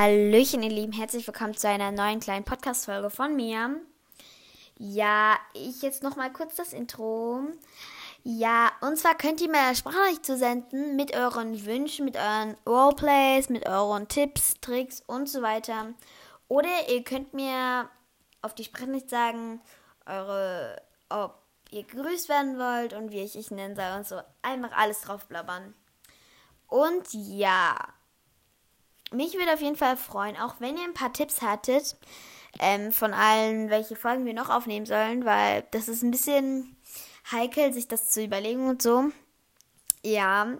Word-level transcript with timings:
Hallöchen, 0.00 0.62
ihr 0.62 0.70
Lieben, 0.70 0.92
herzlich 0.92 1.26
willkommen 1.26 1.56
zu 1.56 1.68
einer 1.68 1.90
neuen 1.90 2.20
kleinen 2.20 2.44
Podcast-Folge 2.44 3.10
von 3.10 3.34
mir. 3.34 3.80
Ja, 4.78 5.36
ich 5.54 5.82
jetzt 5.82 6.04
nochmal 6.04 6.32
kurz 6.32 6.54
das 6.54 6.72
Intro. 6.72 7.40
Ja, 8.22 8.70
und 8.80 8.96
zwar 8.96 9.16
könnt 9.16 9.40
ihr 9.40 9.50
mir 9.50 9.74
Sprachnachricht 9.74 10.24
zusenden 10.24 10.94
mit 10.94 11.16
euren 11.16 11.66
Wünschen, 11.66 12.04
mit 12.04 12.16
euren 12.16 12.56
Roleplays, 12.64 13.48
mit 13.48 13.68
euren 13.68 14.06
Tipps, 14.06 14.54
Tricks 14.60 15.02
und 15.08 15.28
so 15.28 15.42
weiter. 15.42 15.94
Oder 16.46 16.88
ihr 16.88 17.02
könnt 17.02 17.34
mir 17.34 17.90
auf 18.40 18.54
die 18.54 18.62
Sprachnachricht 18.62 19.10
sagen, 19.10 19.60
eure, 20.06 20.80
ob 21.08 21.42
ihr 21.70 21.82
gegrüßt 21.82 22.28
werden 22.28 22.56
wollt 22.56 22.92
und 22.92 23.10
wie 23.10 23.22
ich 23.24 23.36
euch 23.36 23.50
nennen 23.50 23.74
soll 23.74 23.96
und 23.96 24.06
so. 24.06 24.20
Einfach 24.42 24.70
alles 24.76 25.00
drauf 25.00 25.26
blabbern. 25.26 25.74
Und 26.68 27.12
ja, 27.12 27.74
mich 29.12 29.34
würde 29.34 29.52
auf 29.52 29.60
jeden 29.60 29.76
Fall 29.76 29.96
freuen, 29.96 30.36
auch 30.36 30.56
wenn 30.58 30.76
ihr 30.76 30.84
ein 30.84 30.94
paar 30.94 31.12
Tipps 31.12 31.42
hattet 31.42 31.96
ähm, 32.60 32.92
von 32.92 33.12
allen, 33.12 33.70
welche 33.70 33.96
Folgen 33.96 34.24
wir 34.24 34.34
noch 34.34 34.50
aufnehmen 34.50 34.86
sollen, 34.86 35.24
weil 35.24 35.64
das 35.70 35.88
ist 35.88 36.02
ein 36.02 36.10
bisschen 36.10 36.76
heikel, 37.30 37.72
sich 37.72 37.88
das 37.88 38.10
zu 38.10 38.22
überlegen 38.22 38.68
und 38.68 38.82
so. 38.82 39.10
Ja. 40.02 40.58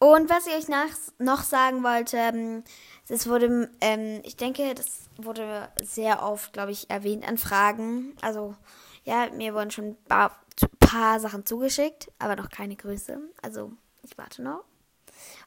Und 0.00 0.30
was 0.30 0.46
ich 0.46 0.54
euch 0.54 0.68
nach, 0.68 0.90
noch 1.18 1.42
sagen 1.42 1.82
wollte, 1.82 2.16
ähm, 2.16 2.64
das 3.08 3.28
wurde, 3.28 3.70
ähm, 3.80 4.20
ich 4.22 4.36
denke, 4.36 4.74
das 4.74 5.08
wurde 5.16 5.68
sehr 5.82 6.22
oft, 6.22 6.52
glaube 6.52 6.72
ich, 6.72 6.88
erwähnt 6.88 7.26
an 7.26 7.38
Fragen. 7.38 8.16
Also, 8.20 8.54
ja, 9.04 9.28
mir 9.32 9.54
wurden 9.54 9.70
schon 9.70 9.86
ein 9.86 10.04
paar, 10.04 10.38
paar 10.78 11.18
Sachen 11.18 11.44
zugeschickt, 11.46 12.12
aber 12.18 12.36
noch 12.36 12.50
keine 12.50 12.76
Grüße. 12.76 13.18
Also, 13.42 13.72
ich 14.02 14.16
warte 14.16 14.42
noch. 14.42 14.64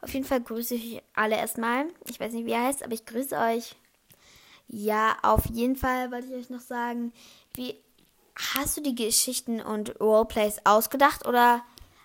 Auf 0.02 0.13
jeden 0.13 0.25
Fall 0.25 0.41
grüße 0.41 0.75
ich 0.75 1.02
alle 1.13 1.35
erstmal. 1.35 1.88
Ich 2.09 2.20
weiß 2.20 2.34
nicht, 2.34 2.45
wie 2.45 2.52
er 2.52 2.63
heißt, 2.63 2.84
aber 2.84 2.93
ich 2.93 3.05
grüße 3.05 3.38
euch. 3.38 3.75
Ja, 4.67 5.17
auf 5.21 5.45
jeden 5.48 5.75
Fall 5.75 6.12
wollte 6.12 6.27
ich 6.27 6.34
euch 6.34 6.49
noch 6.49 6.62
sagen, 6.62 7.12
wie 7.55 7.76
hast 8.55 8.77
du 8.77 8.81
die 8.81 8.96
Geschichten 8.96 9.62
und 9.62 9.99
Roleplays 9.99 10.62
ausgedacht 10.65 11.27
oder 11.27 11.63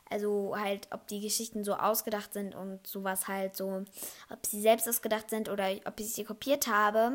also 0.09 0.55
halt, 0.57 0.87
ob 0.93 1.07
die 1.09 1.21
Geschichten 1.21 1.65
so 1.65 1.75
ausgedacht 1.75 2.33
sind 2.33 2.55
und 2.55 2.87
sowas 2.87 3.27
halt 3.27 3.57
so, 3.57 3.85
ob 4.31 4.47
sie 4.47 4.61
selbst 4.61 4.89
ausgedacht 4.89 5.31
sind 5.31 5.49
oder 5.49 5.69
ob 5.85 5.99
ich 5.99 6.13
sie 6.13 6.25
kopiert 6.25 6.69
habe. 6.69 7.13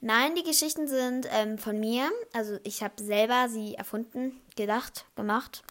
Nein, 0.00 0.34
die 0.34 0.42
Geschichten 0.42 0.88
sind 0.88 1.26
ähm, 1.30 1.56
von 1.56 1.80
mir. 1.80 2.10
Also 2.34 2.58
ich 2.64 2.82
habe 2.82 3.02
selber 3.02 3.48
sie 3.48 3.76
erfunden, 3.76 4.38
gedacht, 4.56 5.06
gemacht. 5.16 5.62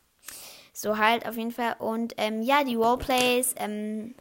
So 0.79 0.99
halt 0.99 1.25
auf 1.27 1.35
jeden 1.35 1.51
Fall. 1.51 1.75
Und 1.79 2.13
ähm, 2.17 2.43
ja, 2.43 2.63
die 2.63 2.75
Roleplays, 2.75 3.55
ähm, 3.57 4.13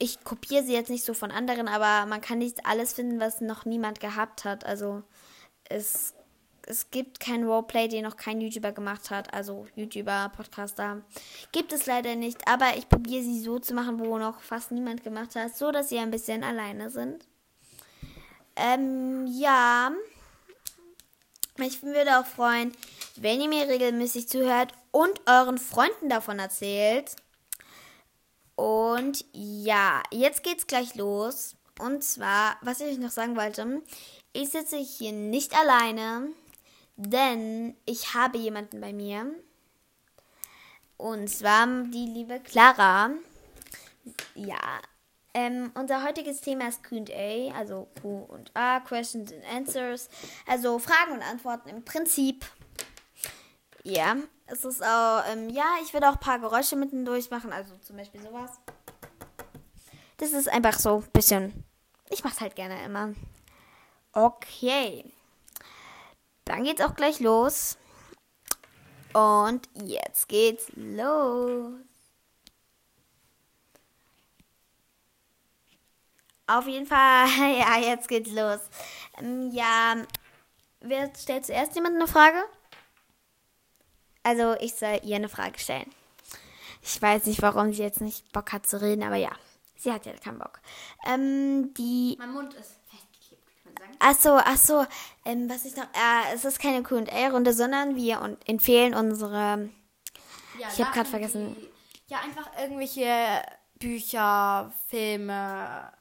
ich 0.00 0.24
kopiere 0.24 0.64
sie 0.64 0.72
jetzt 0.72 0.90
nicht 0.90 1.04
so 1.04 1.14
von 1.14 1.30
anderen, 1.30 1.68
aber 1.68 2.04
man 2.06 2.20
kann 2.20 2.38
nicht 2.38 2.66
alles 2.66 2.94
finden, 2.94 3.20
was 3.20 3.40
noch 3.40 3.64
niemand 3.64 4.00
gehabt 4.00 4.44
hat. 4.44 4.66
Also 4.66 5.04
es, 5.68 6.14
es 6.66 6.90
gibt 6.90 7.20
kein 7.20 7.44
Roleplay, 7.44 7.86
den 7.86 8.02
noch 8.02 8.16
kein 8.16 8.40
YouTuber 8.40 8.72
gemacht 8.72 9.12
hat. 9.12 9.32
Also 9.32 9.68
YouTuber, 9.76 10.32
Podcaster. 10.36 11.02
Gibt 11.52 11.72
es 11.72 11.86
leider 11.86 12.16
nicht. 12.16 12.48
Aber 12.48 12.76
ich 12.76 12.88
probiere 12.88 13.22
sie 13.22 13.38
so 13.38 13.60
zu 13.60 13.72
machen, 13.72 14.00
wo 14.00 14.18
noch 14.18 14.40
fast 14.40 14.72
niemand 14.72 15.04
gemacht 15.04 15.36
hat, 15.36 15.56
so 15.56 15.70
dass 15.70 15.90
sie 15.90 16.00
ein 16.00 16.10
bisschen 16.10 16.42
alleine 16.42 16.90
sind. 16.90 17.24
Ähm, 18.56 19.28
ja. 19.28 19.92
Ich 21.58 21.84
würde 21.84 22.18
auch 22.18 22.26
freuen, 22.26 22.72
wenn 23.14 23.40
ihr 23.40 23.48
mir 23.48 23.68
regelmäßig 23.68 24.28
zuhört 24.28 24.72
und 25.00 25.22
euren 25.26 25.56
Freunden 25.56 26.10
davon 26.10 26.38
erzählt. 26.38 27.16
Und 28.54 29.24
ja, 29.32 30.02
jetzt 30.10 30.42
geht's 30.42 30.66
gleich 30.66 30.94
los. 30.94 31.56
Und 31.78 32.04
zwar, 32.04 32.56
was 32.60 32.80
ich 32.80 32.88
euch 32.88 32.98
noch 32.98 33.10
sagen 33.10 33.34
wollte, 33.34 33.82
ich 34.34 34.50
sitze 34.50 34.76
hier 34.76 35.12
nicht 35.12 35.58
alleine, 35.58 36.28
denn 36.96 37.74
ich 37.86 38.12
habe 38.12 38.36
jemanden 38.36 38.82
bei 38.82 38.92
mir. 38.92 39.26
Und 40.98 41.28
zwar 41.28 41.66
die 41.66 42.04
liebe 42.04 42.38
Clara. 42.40 43.12
Ja, 44.34 44.82
ähm, 45.32 45.72
unser 45.72 46.04
heutiges 46.04 46.42
Thema 46.42 46.68
ist 46.68 46.82
QA, 46.82 47.54
also 47.56 47.88
Q 48.02 48.26
und 48.28 48.50
A, 48.52 48.80
Questions 48.80 49.32
and 49.32 49.44
Answers, 49.50 50.10
also 50.46 50.78
Fragen 50.78 51.12
und 51.12 51.22
Antworten 51.22 51.70
im 51.70 51.86
Prinzip. 51.86 52.44
Ja, 53.82 54.16
es 54.46 54.64
ist 54.64 54.82
auch, 54.82 55.22
ähm, 55.28 55.48
ja, 55.48 55.64
ich 55.82 55.92
werde 55.92 56.08
auch 56.08 56.14
ein 56.14 56.20
paar 56.20 56.38
Geräusche 56.38 56.76
mittendurch 56.76 57.30
machen, 57.30 57.52
also 57.52 57.76
zum 57.78 57.96
Beispiel 57.96 58.20
sowas. 58.20 58.50
Das 60.18 60.32
ist 60.32 60.48
einfach 60.48 60.78
so 60.78 60.96
ein 60.96 61.10
bisschen, 61.12 61.64
ich 62.10 62.22
mache 62.24 62.34
es 62.34 62.40
halt 62.40 62.56
gerne 62.56 62.84
immer. 62.84 63.14
Okay. 64.12 65.04
Dann 66.44 66.64
geht's 66.64 66.82
auch 66.82 66.94
gleich 66.94 67.20
los. 67.20 67.78
Und 69.12 69.68
jetzt 69.74 70.28
geht's 70.28 70.66
los. 70.74 71.72
Auf 76.46 76.66
jeden 76.66 76.86
Fall, 76.86 77.28
ja, 77.58 77.78
jetzt 77.78 78.08
geht's 78.08 78.32
los. 78.32 78.58
Ähm, 79.18 79.50
ja, 79.52 79.96
wer 80.80 81.10
stellt 81.16 81.46
zuerst 81.46 81.74
jemand 81.76 81.94
eine 81.94 82.08
Frage? 82.08 82.42
Also 84.22 84.54
ich 84.60 84.74
soll 84.74 85.00
ihr 85.02 85.16
eine 85.16 85.28
Frage 85.28 85.58
stellen. 85.58 85.90
Ich 86.82 87.00
weiß 87.00 87.26
nicht, 87.26 87.42
warum 87.42 87.72
sie 87.72 87.82
jetzt 87.82 88.00
nicht 88.00 88.30
Bock 88.32 88.52
hat 88.52 88.66
zu 88.66 88.80
reden, 88.80 89.02
aber 89.02 89.16
ja, 89.16 89.30
sie 89.76 89.92
hat 89.92 90.06
ja 90.06 90.12
keinen 90.14 90.38
Bock. 90.38 90.60
Ähm, 91.06 91.74
die. 91.74 92.16
Mein 92.18 92.32
Mund 92.32 92.54
ist 92.54 92.76
festgeklebt, 92.90 93.46
kann 93.62 93.74
man 93.74 93.82
sagen. 93.82 93.96
Ach 93.98 94.14
so, 94.14 94.30
ach 94.42 94.56
so. 94.56 94.86
Ähm, 95.24 95.48
was 95.48 95.64
ich 95.64 95.76
noch. 95.76 95.84
Äh, 95.84 96.34
es 96.34 96.44
ist 96.44 96.58
keine 96.60 96.82
Q&A-Runde, 96.82 97.52
sondern 97.52 97.96
wir 97.96 98.20
und 98.20 98.48
empfehlen 98.48 98.94
unsere. 98.94 99.68
Ja, 100.58 100.68
Ich 100.72 100.80
hab 100.80 100.92
grad 100.92 101.06
Sachen, 101.06 101.06
vergessen. 101.06 101.56
Die, 101.56 102.12
ja, 102.12 102.20
einfach 102.20 102.50
irgendwelche 102.58 103.42
Bücher, 103.78 104.72
Filme, 104.88 105.92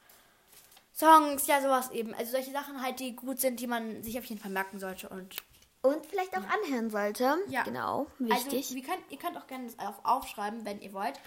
Songs, 0.94 1.48
ja, 1.48 1.62
sowas 1.62 1.92
eben. 1.92 2.14
Also 2.14 2.32
solche 2.32 2.52
Sachen 2.52 2.82
halt, 2.82 3.00
die 3.00 3.16
gut 3.16 3.40
sind, 3.40 3.60
die 3.60 3.68
man 3.68 4.04
sich 4.04 4.18
auf 4.20 4.26
jeden 4.26 4.42
Fall 4.42 4.52
merken 4.52 4.80
sollte. 4.80 5.08
Und 5.10 5.36
Und 5.82 6.06
vielleicht 6.06 6.38
auch 6.38 6.44
anhören 6.44 6.90
sollte. 6.90 7.38
Ja. 7.48 7.64
Genau, 7.64 8.08
wichtig. 8.20 8.70
Also, 8.70 8.82
könnt, 8.82 9.12
ihr 9.12 9.18
könnt 9.18 9.38
auch 9.38 9.48
gerne 9.48 9.66
das 9.66 9.80
auf, 9.80 9.96
aufschreiben, 10.04 10.66
wenn 10.66 10.82
ihr 10.82 10.92
wollt. 10.94 11.20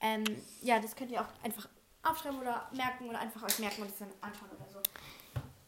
Ähm, 0.00 0.24
ja, 0.60 0.80
das 0.80 0.96
könnt 0.96 1.12
ihr 1.12 1.20
auch 1.20 1.44
einfach 1.44 1.68
aufschreiben 2.02 2.40
oder 2.40 2.68
merken 2.72 3.08
oder 3.08 3.20
einfach 3.20 3.42
euch 3.44 3.58
merken 3.58 3.82
und 3.82 3.90
es 3.90 3.98
dann 3.98 4.08
anschauen 4.20 4.50
oder 4.50 4.68
so. 4.72 4.80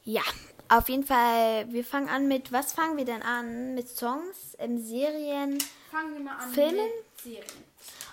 ja, 0.05 0.23
auf 0.69 0.89
jeden 0.89 1.05
Fall. 1.05 1.73
Wir 1.73 1.85
fangen 1.85 2.09
an 2.09 2.29
mit. 2.29 2.53
Was 2.53 2.73
fangen 2.73 2.97
wir 2.97 3.05
denn 3.05 3.23
an? 3.23 3.75
Mit 3.75 3.89
Songs, 3.89 4.57
ähm, 4.59 4.79
Serien. 4.79 5.59
Fangen 5.91 6.15
wir 6.15 6.21
mal 6.21 6.37
an 6.37 6.51
Filmen? 6.51 6.77
mit 6.77 7.21
Serien. 7.23 7.65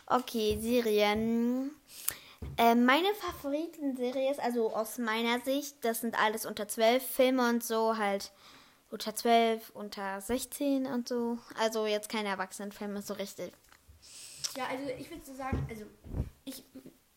Okay, 0.06 0.58
Serien. 0.62 1.72
Ähm, 2.58 2.86
meine 2.86 3.14
Favoriten-Serie 3.16 4.32
ist, 4.32 4.40
also 4.40 4.74
aus 4.74 4.98
meiner 5.00 5.40
Sicht, 5.42 5.84
das 5.84 6.02
sind 6.02 6.18
alles 6.22 6.46
unter 6.46 6.68
12 6.68 7.04
Filme 7.04 7.50
und 7.50 7.64
so, 7.64 7.98
halt 7.98 8.32
unter 8.96 9.14
12, 9.14 9.72
unter 9.72 10.22
16 10.22 10.86
und 10.86 11.10
so. 11.10 11.38
Also 11.60 11.86
jetzt 11.86 12.10
keine 12.10 12.30
Erwachsenenfilme, 12.30 13.02
so 13.02 13.14
richtig. 13.14 13.52
Ja, 14.56 14.68
also 14.68 14.90
ich 14.98 15.10
würde 15.10 15.26
so 15.26 15.34
sagen, 15.34 15.68
also 15.70 15.84
ich 16.46 16.64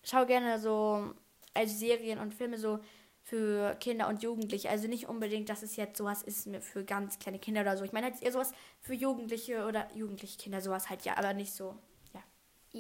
schaue 0.03 0.27
gerne 0.27 0.59
so 0.59 1.15
also 1.55 1.77
Serien 1.77 2.19
und 2.19 2.35
Filme 2.35 2.59
so 2.59 2.81
für 3.23 3.77
Kinder 3.77 4.09
und 4.09 4.25
Jugendliche. 4.25 4.71
Also 4.71 4.89
nicht 4.89 5.09
unbedingt, 5.09 5.49
dass 5.49 5.63
es 5.63 5.77
jetzt 5.77 5.99
sowas 5.99 6.23
ist 6.23 6.49
für 6.61 6.85
ganz 6.85 7.19
kleine 7.21 7.39
Kinder 7.39 7.61
oder 7.61 7.77
so. 7.77 7.85
Ich 7.85 7.93
meine 7.93 8.07
halt 8.07 8.21
eher 8.23 8.33
sowas 8.33 8.53
für 8.81 8.95
Jugendliche 8.95 9.65
oder 9.65 9.89
jugendliche 9.95 10.39
Kinder, 10.39 10.61
sowas 10.61 10.91
halt 10.91 11.05
ja, 11.05 11.17
aber 11.17 11.33
nicht 11.33 11.53
so. 11.53 11.77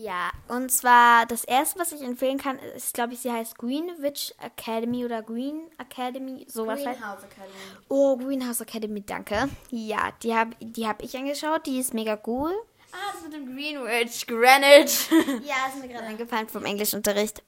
Ja. 0.00 0.31
Und 0.47 0.70
zwar 0.70 1.26
das 1.26 1.44
erste, 1.44 1.78
was 1.78 1.92
ich 1.92 2.03
empfehlen 2.03 2.38
kann, 2.38 2.59
ist, 2.76 2.94
glaube 2.94 3.14
ich, 3.14 3.20
sie 3.20 3.32
heißt 3.32 3.59
Greenwich 3.59 4.34
Academy 4.38 5.04
oder 5.04 5.22
Green 5.22 5.62
Academy, 5.78 6.46
sowas 6.49 6.84
halt. 6.87 6.99
Academy. 6.99 7.52
Oh, 7.88 8.17
Greenhouse 8.17 8.61
Academy, 8.61 9.00
danke. 9.05 9.49
Ja, 9.70 10.12
die 10.22 10.34
habe 10.34 10.55
die 10.61 10.87
hab 10.87 11.02
ich 11.02 11.17
angeschaut, 11.17 11.67
die 11.67 11.81
ist 11.81 11.94
mega 11.94 12.19
cool. 12.26 12.52
Ah, 12.93 13.12
das 13.12 13.22
mit 13.22 13.32
dem 13.34 13.55
Greenwich, 13.55 14.26
Greenwich. 14.26 15.08
Ja, 15.46 15.67
ist 15.69 15.81
mir 15.81 15.88
gerade 15.88 16.06
eingefallen 16.06 16.49
vom 16.49 16.64
Englischunterricht. 16.64 17.43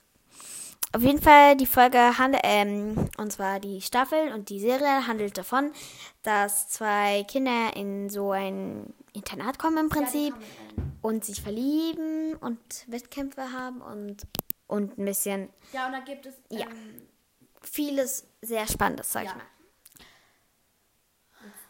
Auf 0.93 1.03
jeden 1.03 1.23
Fall, 1.23 1.57
die 1.57 1.67
Folge 1.67 2.19
handelt, 2.19 2.43
ähm, 2.45 3.09
und 3.17 3.33
zwar 3.33 3.61
die 3.61 3.81
Staffel 3.81 4.33
und 4.33 4.49
die 4.49 4.59
Serie 4.59 5.07
handelt 5.07 5.39
davon, 5.39 5.73
dass 6.25 6.69
zwei 6.69 7.25
Kinder 7.29 7.77
in 7.77 8.11
so 8.11 8.33
ein 8.33 8.93
Internat 9.13 9.59
kommen 9.59 9.79
im 9.79 9.89
Prinzip 9.89 10.35
und 11.01 11.25
sich 11.25 11.43
verlieben 11.43 12.35
und 12.35 12.59
Wettkämpfe 12.89 13.53
haben 13.53 13.81
und, 13.83 14.27
und 14.67 14.99
ein 14.99 15.05
bisschen 15.05 15.49
Ja, 15.73 15.87
und 15.87 15.93
da 15.93 16.01
gibt 16.01 16.27
es. 16.27 16.35
Ja. 16.49 16.67
Ähm, 16.67 17.03
vieles 17.63 18.27
sehr 18.43 18.67
Spannendes, 18.67 19.13
sag 19.13 19.25
Ja. 19.27 19.31
ich 19.31 19.37
mal. 19.37 19.45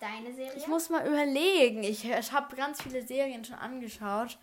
Deine 0.00 0.34
Serie? 0.34 0.54
ich 0.56 0.66
muss 0.66 0.88
mal 0.88 1.06
überlegen. 1.06 1.82
Ich, 1.82 2.08
ich 2.08 2.32
habe 2.32 2.56
ganz 2.56 2.80
viele 2.82 3.06
Serien 3.06 3.44
schon 3.44 3.56
angeschaut. 3.56 4.38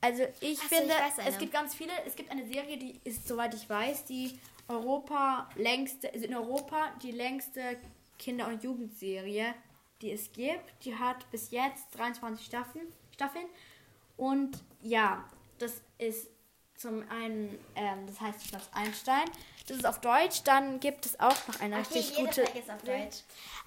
Also 0.00 0.22
ich 0.40 0.58
Ach 0.62 0.68
so, 0.68 0.76
finde, 0.76 0.94
ich 1.18 1.26
es 1.26 1.38
gibt 1.38 1.52
ganz 1.52 1.74
viele. 1.74 1.92
Es 2.06 2.14
gibt 2.14 2.30
eine 2.30 2.46
Serie, 2.46 2.76
die 2.76 3.00
ist, 3.04 3.26
soweit 3.26 3.52
ich 3.54 3.68
weiß, 3.68 4.04
die 4.04 4.38
Europa 4.68 5.48
längste, 5.56 6.12
also 6.12 6.24
in 6.26 6.34
Europa 6.34 6.92
die 7.02 7.10
längste 7.10 7.76
Kinder- 8.18 8.46
und 8.46 8.62
Jugendserie, 8.62 9.54
die 10.00 10.12
es 10.12 10.30
gibt. 10.32 10.84
Die 10.84 10.94
hat 10.94 11.28
bis 11.30 11.50
jetzt 11.50 11.86
23 11.96 12.46
Staffeln. 12.46 12.86
Staffeln. 13.14 13.46
Und 14.16 14.62
ja, 14.82 15.24
das 15.58 15.80
ist 15.98 16.28
zum 16.76 17.02
einen, 17.10 17.58
ähm, 17.74 18.06
das 18.06 18.20
heißt 18.20 18.46
Schloss 18.48 18.68
Einstein. 18.72 19.24
Das 19.66 19.78
ist 19.78 19.86
auf 19.86 20.00
Deutsch. 20.00 20.42
Dann 20.44 20.78
gibt 20.80 21.06
es 21.06 21.18
auch 21.18 21.36
noch 21.48 21.60
eine 21.60 21.80
Okay, 21.80 21.98
richtig 21.98 22.16
gute. 22.16 22.42
Ist 22.42 22.70
auf 22.70 22.82
Deutsch. 22.82 23.18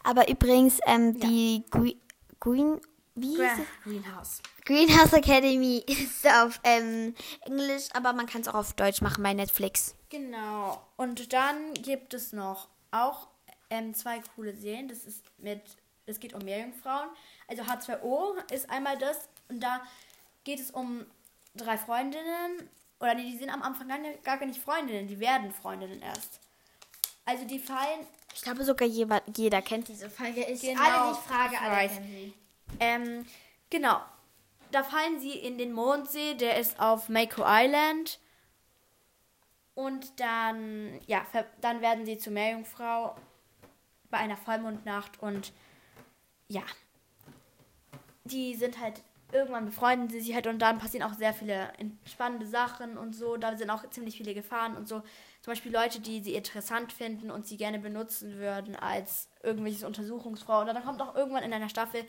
Aber 0.04 0.30
übrigens, 0.30 0.80
ähm, 0.86 1.18
Ja. 1.18 1.28
die 1.28 1.64
Gre 1.70 1.96
Green, 2.40 2.80
wie? 3.16 3.38
Greenhouse. 3.84 4.42
Greenhouse 4.66 5.14
Academy 5.14 5.84
ist 5.88 6.28
auf 6.28 6.60
ähm, 6.64 7.14
Englisch, 7.42 7.90
aber 7.94 8.14
man 8.14 8.26
kann 8.26 8.42
es 8.42 8.48
auch 8.48 8.56
auf 8.56 8.74
Deutsch 8.74 9.02
machen 9.02 9.24
bei 9.24 9.34
Netflix. 9.34 9.96
Genau. 10.10 10.82
Und 10.98 11.34
dann 11.34 11.74
gibt 11.74 12.14
es 12.14 12.32
noch 12.34 12.68
auch 12.92 13.28
ähm, 13.70 13.94
zwei 13.94 14.22
coole 14.36 14.56
Serien. 14.56 14.88
Das 14.88 15.06
ist 15.06 15.24
mit, 15.38 15.62
es 16.06 16.20
geht 16.20 16.34
um 16.34 16.42
Meerjungfrauen. 16.44 17.10
Also 17.48 17.64
H2O 17.64 18.52
ist 18.54 18.70
einmal 18.70 18.98
das 18.98 19.30
und 19.50 19.62
da 19.62 19.82
geht 20.44 20.60
es 20.60 20.72
um 20.72 21.06
drei 21.56 21.78
Freundinnen. 21.78 22.70
Oder 23.00 23.16
nee, 23.16 23.32
die 23.32 23.38
sind 23.38 23.50
am 23.50 23.64
Anfang 23.64 23.88
gar 23.88 23.98
nicht, 23.98 24.24
gar 24.24 24.46
nicht 24.46 24.62
Freundinnen, 24.62 25.08
die 25.08 25.20
werden 25.20 25.52
Freundinnen 25.52 26.02
erst. 26.02 26.40
Also 27.26 27.46
die 27.46 27.60
fallen, 27.60 28.06
Ich 28.36 28.42
glaube 28.42 28.64
sogar 28.64 28.88
jeder, 28.88 29.22
jeder 29.36 29.62
kennt 29.62 29.88
diese 29.88 30.10
Folge. 30.10 30.44
Ich 30.46 30.62
Genau, 30.62 30.82
alle, 30.82 31.14
die 31.14 31.20
ich 31.20 31.26
frage, 31.26 31.54
ich 31.54 31.62
alle 31.62 31.88
kennen 31.88 32.08
sie. 32.08 32.34
Ähm, 32.80 33.26
genau. 33.70 34.02
Da 34.72 34.84
fallen 34.84 35.20
sie 35.20 35.32
in 35.32 35.58
den 35.58 35.74
Mondsee, 35.74 36.36
der 36.36 36.58
ist 36.58 36.80
auf 36.80 37.10
Mako 37.10 37.44
Island. 37.46 38.20
Und 39.74 40.20
dann, 40.20 41.00
ja, 41.08 41.26
dann 41.62 41.82
werden 41.82 42.06
sie 42.06 42.18
zur 42.18 42.34
Meerjungfrau 42.34 43.16
bei 44.10 44.18
einer 44.18 44.38
Vollmondnacht 44.38 45.22
und 45.22 45.54
ja, 46.50 46.62
die 48.26 48.54
sind 48.56 48.80
halt, 48.80 49.02
irgendwann 49.32 49.66
befreunden 49.66 50.10
sie 50.10 50.20
sich 50.20 50.36
halt 50.36 50.48
und 50.48 50.60
dann 50.60 50.78
passieren 50.78 51.10
auch 51.10 51.16
sehr 51.16 51.34
viele 51.34 51.72
spannende 52.06 52.46
Sachen 52.46 52.98
und 52.98 53.16
so. 53.16 53.38
Da 53.38 53.56
sind 53.56 53.70
auch 53.70 53.90
ziemlich 53.90 54.18
viele 54.18 54.34
Gefahren 54.34 54.76
und 54.76 54.90
so. 54.90 55.00
Zum 55.42 55.52
Beispiel 55.54 55.72
Leute, 55.72 56.02
die 56.02 56.22
sie 56.22 56.36
interessant 56.36 56.92
finden 56.92 57.32
und 57.32 57.48
sie 57.48 57.56
gerne 57.56 57.80
benutzen 57.80 58.38
würden 58.38 58.76
als 58.76 59.30
irgendwelches 59.42 59.84
Untersuchungsfrau. 59.84 60.60
Und 60.60 60.68
dann 60.68 60.84
kommt 60.84 61.02
auch 61.02 61.16
irgendwann 61.16 61.44
in 61.44 61.54
einer 61.54 61.70
Staffel, 61.70 62.04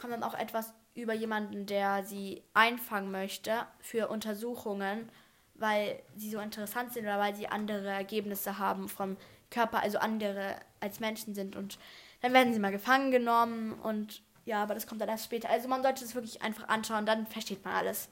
kommt 0.00 0.12
dann 0.12 0.22
auch 0.22 0.34
etwas 0.34 0.72
über 0.94 1.12
jemanden, 1.12 1.66
der 1.66 2.04
sie 2.04 2.42
einfangen 2.54 3.10
möchte 3.10 3.66
für 3.80 4.08
Untersuchungen, 4.08 5.10
weil 5.54 6.02
sie 6.16 6.30
so 6.30 6.38
interessant 6.38 6.92
sind 6.92 7.04
oder 7.04 7.18
weil 7.18 7.34
sie 7.34 7.48
andere 7.48 7.88
Ergebnisse 7.88 8.58
haben 8.58 8.88
vom 8.88 9.16
Körper, 9.50 9.80
also 9.82 9.98
andere 9.98 10.56
als 10.80 11.00
Menschen 11.00 11.34
sind. 11.34 11.56
Und 11.56 11.78
dann 12.22 12.32
werden 12.32 12.52
sie 12.52 12.60
mal 12.60 12.72
gefangen 12.72 13.10
genommen 13.10 13.72
und 13.74 14.22
ja, 14.44 14.62
aber 14.62 14.74
das 14.74 14.86
kommt 14.86 15.00
dann 15.00 15.08
erst 15.08 15.24
später. 15.24 15.48
Also 15.48 15.68
man 15.68 15.82
sollte 15.82 16.04
es 16.04 16.14
wirklich 16.14 16.42
einfach 16.42 16.68
anschauen, 16.68 17.06
dann 17.06 17.26
versteht 17.26 17.64
man 17.64 17.74
alles. 17.74 18.08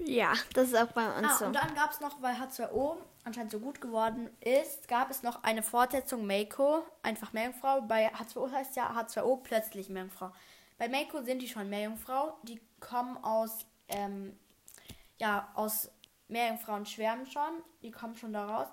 Ja, 0.00 0.32
das 0.54 0.68
ist 0.68 0.76
auch 0.76 0.92
bei 0.92 1.06
uns 1.18 1.26
Ah, 1.28 1.36
so. 1.38 1.44
und 1.46 1.54
dann 1.56 1.74
gab 1.74 1.90
es 1.90 2.00
noch, 2.00 2.20
weil 2.22 2.34
H2O 2.34 2.96
anscheinend 3.24 3.52
so 3.52 3.60
gut 3.60 3.80
geworden 3.80 4.30
ist, 4.40 4.88
gab 4.88 5.10
es 5.10 5.22
noch 5.22 5.42
eine 5.44 5.62
Fortsetzung 5.62 6.26
Mako, 6.26 6.84
einfach 7.02 7.32
Meerjungfrau. 7.32 7.82
Bei 7.82 8.12
H2O 8.12 8.50
heißt 8.50 8.76
ja 8.76 8.90
H2O 8.90 9.42
plötzlich 9.42 9.88
Meerjungfrau. 9.88 10.32
Bei 10.78 10.88
Mako 10.88 11.22
sind 11.22 11.40
die 11.40 11.48
schon 11.48 11.68
Meerjungfrau. 11.70 12.36
Die 12.42 12.60
kommen 12.80 13.16
aus, 13.22 13.64
ähm, 13.88 14.36
ja, 15.18 15.48
aus 15.54 15.90
Meerjungfrauen 16.28 16.86
schwärmen 16.86 17.26
schon. 17.26 17.62
Die 17.82 17.90
kommen 17.92 18.16
schon 18.16 18.32
da 18.32 18.44
raus. 18.46 18.68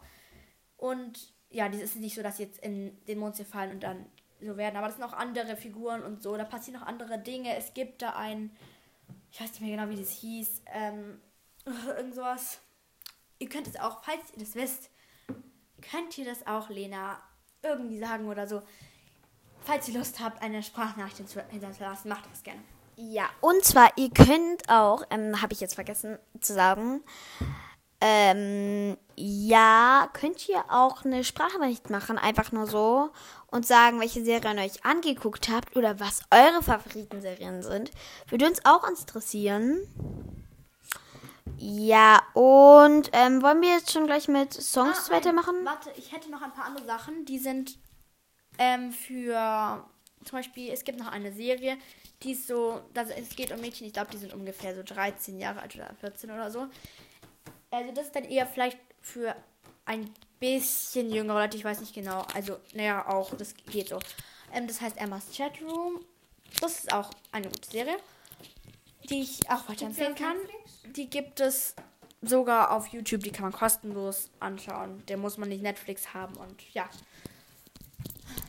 Und 0.78 1.34
ja, 1.52 1.68
das 1.70 1.82
ist 1.82 1.96
nicht 1.98 2.16
so, 2.16 2.24
dass 2.24 2.38
sie 2.38 2.44
jetzt 2.44 2.60
in 2.60 3.04
den 3.06 3.20
Mondsee 3.20 3.44
fallen 3.46 3.72
und 3.72 3.84
dann 3.84 4.06
so 4.42 4.56
werden. 4.58 4.78
Aber 4.78 4.88
das 4.88 4.96
sind 4.96 5.04
auch 5.06 5.14
andere 5.14 5.56
Figuren 5.58 6.02
und 6.02 6.24
so. 6.24 6.36
Da 6.38 6.46
passieren 6.46 6.80
noch 6.80 6.88
andere 6.88 7.20
Dinge. 7.20 7.56
Es 7.56 7.74
gibt 7.74 8.02
da 8.02 8.12
ein, 8.16 8.56
ich 9.32 9.40
weiß 9.40 9.52
nicht 9.52 9.62
mehr 9.62 9.78
genau, 9.78 9.90
wie 9.90 10.02
das 10.02 10.12
hieß, 10.12 10.62
ähm, 10.74 11.22
irgend 11.88 12.16
sowas. 12.16 12.60
Ihr 13.40 13.50
könnt 13.50 13.68
es 13.68 13.80
auch, 13.80 14.04
falls 14.04 14.34
ihr 14.34 14.40
das 14.40 14.56
wisst, 14.56 14.90
könnt 15.82 16.18
ihr 16.18 16.26
das 16.26 16.46
auch 16.46 16.70
Lena 16.70 17.22
irgendwie 17.62 18.00
sagen 18.00 18.28
oder 18.28 18.48
so. 18.48 18.62
Falls 19.62 19.88
ihr 19.88 19.98
Lust 19.98 20.20
habt, 20.20 20.42
eine 20.42 20.64
Sprachnachricht 20.64 21.30
hinterlassen, 21.50 22.10
macht 22.10 22.30
das 22.32 22.44
gerne. 22.44 22.62
Ja, 22.96 23.30
und 23.40 23.64
zwar, 23.64 23.92
ihr 23.98 24.10
könnt 24.10 24.68
auch, 24.68 25.04
ähm, 25.10 25.42
habe 25.42 25.54
ich 25.54 25.62
jetzt 25.62 25.76
vergessen 25.76 26.18
zu 26.42 26.54
sagen, 26.54 27.02
ähm, 28.02 28.98
ja, 29.16 30.10
könnt 30.14 30.48
ihr 30.48 30.64
auch 30.70 31.04
eine 31.04 31.24
Sprachnachricht 31.24 31.90
machen, 31.90 32.18
einfach 32.18 32.52
nur 32.52 32.68
so 32.68 33.12
und 33.48 33.66
sagen, 33.66 34.00
welche 34.00 34.24
Serien 34.24 34.58
ihr 34.58 34.64
euch 34.64 34.86
angeguckt 34.86 35.50
habt 35.50 35.76
oder 35.76 36.00
was 36.00 36.22
eure 36.32 36.64
Favoritenserien 36.64 37.62
sind. 37.62 37.92
Würde 38.30 38.48
uns 38.48 38.64
auch 38.66 38.88
interessieren. 38.88 39.80
Ja, 41.58 42.22
und 42.34 43.10
ähm, 43.12 43.42
wollen 43.42 43.62
wir 43.62 43.72
jetzt 43.72 43.92
schon 43.92 44.06
gleich 44.06 44.30
mit 44.30 44.54
Songs 44.54 45.10
Ah, 45.10 45.16
weitermachen? 45.16 45.56
Warte, 45.66 45.92
ich 45.98 46.14
hätte 46.14 46.32
noch 46.32 46.42
ein 46.42 46.54
paar 46.54 46.66
andere 46.66 46.86
Sachen, 46.86 47.26
die 47.26 47.40
sind 47.40 47.78
ähm, 48.58 48.94
für 48.94 49.84
zum 50.24 50.38
Beispiel, 50.38 50.72
es 50.72 50.84
gibt 50.84 51.00
noch 51.00 51.12
eine 51.12 51.34
Serie, 51.34 51.78
die 52.24 52.34
ist 52.34 52.48
so, 52.48 52.82
das, 52.94 53.10
es 53.10 53.36
geht 53.36 53.52
um 53.52 53.62
Mädchen, 53.62 53.88
ich 53.88 53.94
glaube, 53.94 54.12
die 54.12 54.18
sind 54.18 54.34
ungefähr 54.34 54.76
so 54.76 54.84
13 54.84 55.40
Jahre 55.40 55.62
alt 55.62 55.76
oder 55.76 55.94
14 56.00 56.32
oder 56.32 56.52
so. 56.52 56.68
Also 57.72 57.92
das 57.94 58.08
ist 58.08 58.16
dann 58.16 58.26
eher 58.26 58.48
vielleicht 58.48 58.80
für 59.02 59.36
ein 59.86 60.14
bisschen 60.40 61.12
jüngere 61.12 61.42
Leute, 61.42 61.58
ich 61.58 61.64
weiß 61.64 61.80
nicht 61.82 61.94
genau. 61.94 62.26
Also, 62.34 62.58
naja, 62.74 63.08
auch, 63.08 63.34
das 63.36 63.54
geht 63.72 63.90
so. 63.90 64.00
Ähm, 64.54 64.68
das 64.68 64.82
heißt 64.82 64.98
Emmas 64.98 65.26
Chatroom. 65.36 66.04
Das 66.62 66.80
ist 66.80 66.94
auch 66.94 67.12
eine 67.32 67.48
gute 67.50 67.70
Serie, 67.70 67.98
die 69.10 69.22
ich 69.22 69.50
auch 69.50 69.70
weiterempfehlen 69.70 70.16
kann. 70.16 70.38
Die 70.96 71.10
gibt 71.10 71.40
es 71.40 71.76
sogar 72.22 72.72
auf 72.72 72.88
YouTube, 72.88 73.24
die 73.24 73.32
kann 73.32 73.44
man 73.44 73.52
kostenlos 73.52 74.30
anschauen. 74.40 75.04
Der 75.08 75.18
muss 75.18 75.38
man 75.38 75.50
nicht 75.50 75.62
Netflix 75.62 76.14
haben 76.14 76.36
und 76.38 76.62
ja. 76.74 76.90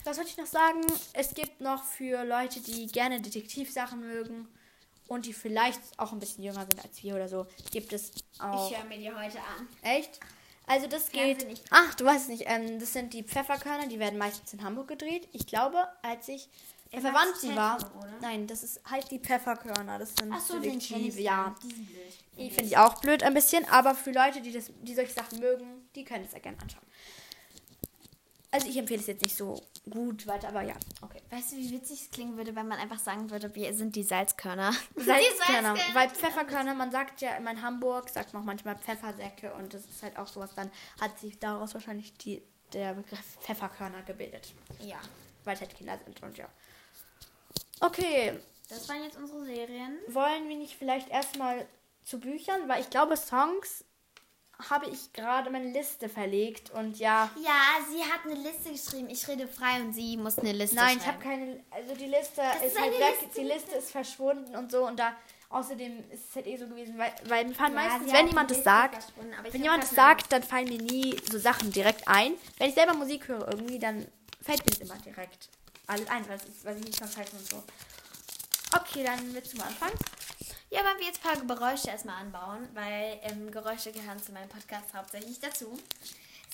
Was 0.04 0.16
wollte 0.16 0.30
ich 0.30 0.38
noch 0.38 0.46
sagen? 0.46 0.80
Es 1.12 1.34
gibt 1.34 1.60
noch 1.60 1.84
für 1.84 2.24
Leute, 2.24 2.60
die 2.60 2.86
gerne 2.86 3.20
Detektivsachen 3.20 4.00
mögen 4.00 4.48
und 5.10 5.26
die 5.26 5.32
vielleicht 5.32 5.80
auch 5.96 6.12
ein 6.12 6.20
bisschen 6.20 6.44
jünger 6.44 6.64
sind 6.66 6.82
als 6.84 7.02
wir 7.02 7.16
oder 7.16 7.28
so, 7.28 7.46
gibt 7.72 7.92
es 7.92 8.12
auch. 8.38 8.70
höre 8.70 8.84
mir 8.84 8.96
die 8.96 9.10
heute 9.10 9.38
an. 9.38 9.68
Echt? 9.82 10.20
Also 10.68 10.86
das 10.86 11.08
Fernsehen 11.08 11.38
geht. 11.38 11.48
nicht. 11.48 11.64
Ach, 11.70 11.94
du 11.96 12.04
weißt 12.04 12.28
nicht. 12.28 12.44
Ähm, 12.46 12.78
das 12.78 12.92
sind 12.92 13.12
die 13.12 13.24
Pfefferkörner, 13.24 13.88
die 13.88 13.98
werden 13.98 14.18
meistens 14.20 14.52
in 14.52 14.62
Hamburg 14.62 14.86
gedreht. 14.86 15.28
Ich 15.32 15.48
glaube, 15.48 15.88
als 16.02 16.28
ich 16.28 16.48
Im 16.92 17.00
verwandt 17.00 17.42
Max 17.42 17.56
war. 17.56 17.76
Oder? 17.98 18.12
Nein, 18.22 18.46
das 18.46 18.62
ist 18.62 18.80
halt 18.88 19.10
die 19.10 19.18
Pfefferkörner. 19.18 19.98
Das 19.98 20.14
sind 20.14 20.32
Ach 20.32 20.40
so, 20.40 20.60
Detektive, 20.60 21.18
ich 21.18 21.24
ja. 21.24 21.56
Die 22.38 22.48
finde 22.48 22.66
ich 22.66 22.76
auch 22.76 23.00
blöd 23.00 23.24
ein 23.24 23.34
bisschen, 23.34 23.64
aber 23.68 23.96
für 23.96 24.12
Leute, 24.12 24.40
die, 24.40 24.52
das, 24.52 24.70
die 24.80 24.94
solche 24.94 25.12
Sachen 25.12 25.40
mögen, 25.40 25.88
die 25.96 26.04
können 26.04 26.24
es 26.24 26.32
ja 26.34 26.38
gerne 26.38 26.60
anschauen. 26.60 26.86
Also 28.52 28.66
ich 28.68 28.76
empfehle 28.76 29.00
es 29.00 29.06
jetzt 29.06 29.22
nicht 29.22 29.36
so 29.36 29.62
gut 29.88 30.26
weiter, 30.26 30.48
aber 30.48 30.62
ja, 30.62 30.74
okay. 31.02 31.22
Weißt 31.30 31.52
du, 31.52 31.56
wie 31.56 31.70
witzig 31.70 32.02
es 32.02 32.10
klingen 32.10 32.36
würde, 32.36 32.56
wenn 32.56 32.66
man 32.66 32.78
einfach 32.78 32.98
sagen 32.98 33.30
würde, 33.30 33.54
wir 33.54 33.72
sind 33.74 33.94
die 33.94 34.02
Salzkörner? 34.02 34.72
Salzkörner. 34.96 35.76
Weil 35.92 36.10
Pfefferkörner, 36.10 36.74
man 36.74 36.90
sagt 36.90 37.20
ja 37.20 37.36
in 37.36 37.62
Hamburg, 37.62 38.08
sagt 38.08 38.32
man 38.32 38.42
auch 38.42 38.46
manchmal 38.46 38.76
Pfeffersäcke 38.76 39.52
und 39.54 39.72
das 39.72 39.84
ist 39.84 40.02
halt 40.02 40.18
auch 40.18 40.26
sowas, 40.26 40.50
dann 40.56 40.70
hat 41.00 41.16
sich 41.20 41.38
daraus 41.38 41.74
wahrscheinlich 41.74 42.12
die, 42.14 42.42
der 42.72 42.94
Begriff 42.94 43.38
Pfefferkörner 43.40 44.02
gebildet. 44.02 44.52
Ja. 44.80 44.98
Weil 45.44 45.54
es 45.54 45.60
halt 45.60 45.74
Kinder 45.76 45.98
sind 46.04 46.20
und 46.22 46.36
ja. 46.36 46.48
Okay, 47.80 48.38
Das 48.68 48.88
waren 48.88 49.04
jetzt 49.04 49.16
unsere 49.16 49.44
Serien. 49.44 49.96
wollen 50.08 50.48
wir 50.48 50.56
nicht 50.56 50.76
vielleicht 50.76 51.08
erstmal 51.08 51.66
zu 52.04 52.18
Büchern, 52.18 52.68
weil 52.68 52.80
ich 52.80 52.90
glaube, 52.90 53.16
Songs 53.16 53.84
habe 54.68 54.86
ich 54.90 55.12
gerade 55.12 55.50
meine 55.50 55.70
Liste 55.70 56.08
verlegt 56.08 56.70
und 56.70 56.98
ja. 56.98 57.30
Ja, 57.42 57.60
sie 57.90 58.02
hat 58.02 58.20
eine 58.24 58.34
Liste 58.34 58.70
geschrieben. 58.70 59.08
Ich 59.08 59.26
rede 59.28 59.48
frei 59.48 59.80
und 59.80 59.92
sie 59.92 60.16
muss 60.16 60.38
eine 60.38 60.52
Liste 60.52 60.76
Nein, 60.76 60.96
ich 60.98 61.02
schreiben. 61.04 61.16
habe 61.16 61.24
keine. 61.24 61.64
Also 61.70 61.94
die 61.94 62.06
Liste 62.06 62.42
Das 62.42 62.62
ist 62.62 62.80
halt 62.80 62.92
weg. 62.92 63.16
Liste, 63.22 63.40
die 63.40 63.46
Liste 63.46 63.74
ist 63.76 63.90
verschwunden 63.90 64.56
und 64.56 64.70
so 64.70 64.86
und 64.86 64.98
da. 64.98 65.14
Außerdem 65.48 66.10
ist 66.12 66.28
es 66.28 66.36
halt 66.36 66.46
eh 66.46 66.56
so 66.56 66.66
gewesen, 66.68 66.96
weil, 66.96 67.12
weil 67.24 67.44
mir 67.44 67.54
fallen 67.54 67.74
Ja, 67.74 67.80
meistens, 67.88 68.12
wenn 68.12 68.28
jemand 68.28 68.50
das 68.52 68.62
sagt, 68.62 69.12
ich 69.44 69.52
wenn 69.52 69.62
jemand 69.64 69.82
das 69.82 69.90
sagt, 69.90 70.32
dann 70.32 70.44
fallen 70.44 70.68
mir 70.68 70.78
nie 70.80 71.16
so 71.28 71.38
Sachen 71.40 71.72
direkt 71.72 72.06
ein. 72.06 72.34
Wenn 72.58 72.68
ich 72.68 72.74
selber 72.76 72.94
Musik 72.94 73.26
höre 73.26 73.48
irgendwie, 73.48 73.80
dann 73.80 74.06
fällt 74.40 74.64
mir 74.64 74.70
das 74.70 74.78
immer 74.78 74.96
direkt 74.98 75.48
alles 75.88 76.08
ein, 76.08 76.24
was 76.28 76.42
ich, 76.44 76.64
was 76.64 76.76
ich 76.76 76.84
nicht 76.84 76.98
verzeihne 76.98 77.30
und 77.32 77.50
so. 77.50 77.62
Okay, 78.76 79.02
dann 79.02 79.34
willst 79.34 79.52
du 79.52 79.56
mal 79.56 79.66
anfangen? 79.66 79.98
Ja, 80.72 80.84
wollen 80.84 80.98
wir 80.98 81.06
jetzt 81.06 81.20
ein 81.24 81.46
paar 81.46 81.56
Geräusche 81.56 81.88
erstmal 81.88 82.20
anbauen, 82.20 82.68
weil 82.74 83.18
ähm, 83.22 83.50
Geräusche 83.50 83.90
gehören 83.90 84.22
zu 84.22 84.30
meinem 84.30 84.48
Podcast 84.48 84.94
hauptsächlich 84.94 85.40
dazu. 85.40 85.76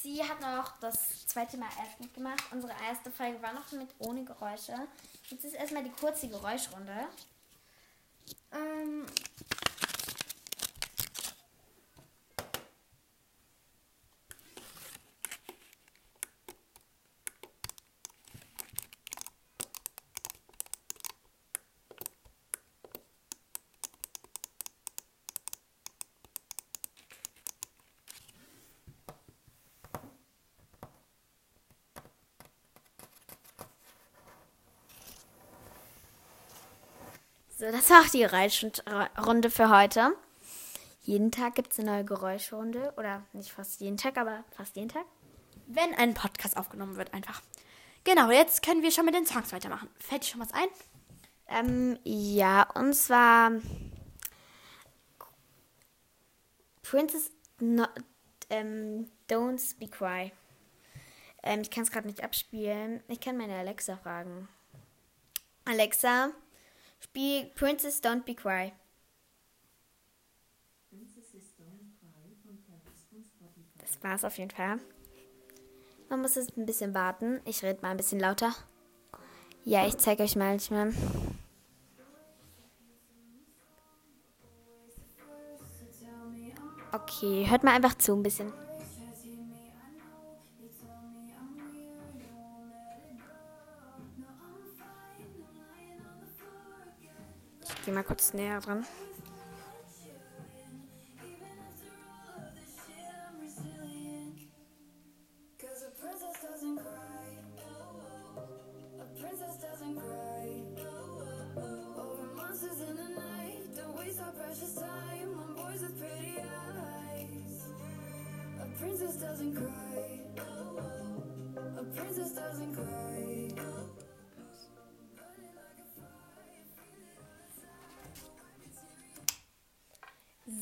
Sie 0.02 0.24
hat 0.24 0.40
noch 0.40 0.72
das 0.80 1.26
zweite 1.26 1.58
Mal 1.58 1.68
erst 1.78 2.00
mitgemacht. 2.00 2.42
Unsere 2.50 2.72
erste 2.88 3.10
Folge 3.10 3.42
war 3.42 3.52
noch 3.52 3.70
mit 3.72 3.88
ohne 3.98 4.24
Geräusche. 4.24 4.74
Jetzt 5.28 5.44
ist 5.44 5.54
erstmal 5.54 5.84
die 5.84 5.90
kurze 5.90 6.28
Geräuschrunde. 6.28 7.08
Ähm, 8.52 9.04
So, 37.58 37.64
das 37.72 37.88
war 37.88 38.02
auch 38.02 38.08
die 38.08 38.18
Geräuschrunde 38.18 39.48
für 39.48 39.70
heute. 39.70 40.14
Jeden 41.00 41.30
Tag 41.30 41.54
gibt 41.54 41.72
es 41.72 41.78
eine 41.78 41.90
neue 41.90 42.04
Geräuschrunde. 42.04 42.92
Oder 42.98 43.22
nicht 43.32 43.50
fast 43.50 43.80
jeden 43.80 43.96
Tag, 43.96 44.18
aber 44.18 44.44
fast 44.50 44.76
jeden 44.76 44.90
Tag. 44.90 45.06
Wenn 45.66 45.94
ein 45.94 46.12
Podcast 46.12 46.58
aufgenommen 46.58 46.96
wird, 46.96 47.14
einfach. 47.14 47.40
Genau, 48.04 48.30
jetzt 48.30 48.62
können 48.62 48.82
wir 48.82 48.90
schon 48.90 49.06
mit 49.06 49.14
den 49.14 49.24
Songs 49.24 49.54
weitermachen. 49.54 49.88
Fällt 49.98 50.24
dir 50.24 50.32
schon 50.32 50.40
was 50.42 50.52
ein? 50.52 50.68
Ähm, 51.48 51.98
ja, 52.04 52.68
und 52.74 52.92
zwar 52.92 53.52
Princess 56.82 57.30
no, 57.58 57.86
ähm, 58.50 59.10
Don't 59.30 59.58
Speak 59.58 59.92
Cry. 59.92 60.30
Ähm, 61.42 61.62
ich 61.62 61.70
kann 61.70 61.84
es 61.84 61.90
gerade 61.90 62.06
nicht 62.06 62.22
abspielen. 62.22 63.02
Ich 63.08 63.20
kann 63.20 63.38
meine 63.38 63.56
Alexa 63.56 63.96
fragen. 63.96 64.46
Alexa, 65.64 66.32
spiel 67.08 67.46
Princess 67.54 68.02
Don't 68.02 68.24
Be 68.24 68.34
Cry. 68.34 68.72
Das 73.78 74.02
war's 74.02 74.24
auf 74.24 74.36
jeden 74.38 74.50
Fall. 74.50 74.80
Man 76.08 76.20
muss 76.20 76.34
jetzt 76.34 76.56
ein 76.56 76.66
bisschen 76.66 76.94
warten. 76.94 77.40
Ich 77.44 77.62
rede 77.62 77.80
mal 77.82 77.90
ein 77.90 77.96
bisschen 77.96 78.20
lauter. 78.20 78.54
Ja, 79.64 79.86
ich 79.86 79.96
zeige 79.96 80.22
euch 80.22 80.36
manchmal. 80.36 80.92
Okay, 86.92 87.46
hört 87.48 87.64
mal 87.64 87.74
einfach 87.74 87.96
zu 87.96 88.14
ein 88.14 88.22
bisschen. 88.22 88.52
Gehe 97.86 97.94
mal 97.94 98.02
kurz 98.02 98.34
näher 98.34 98.60
dran. 98.60 98.84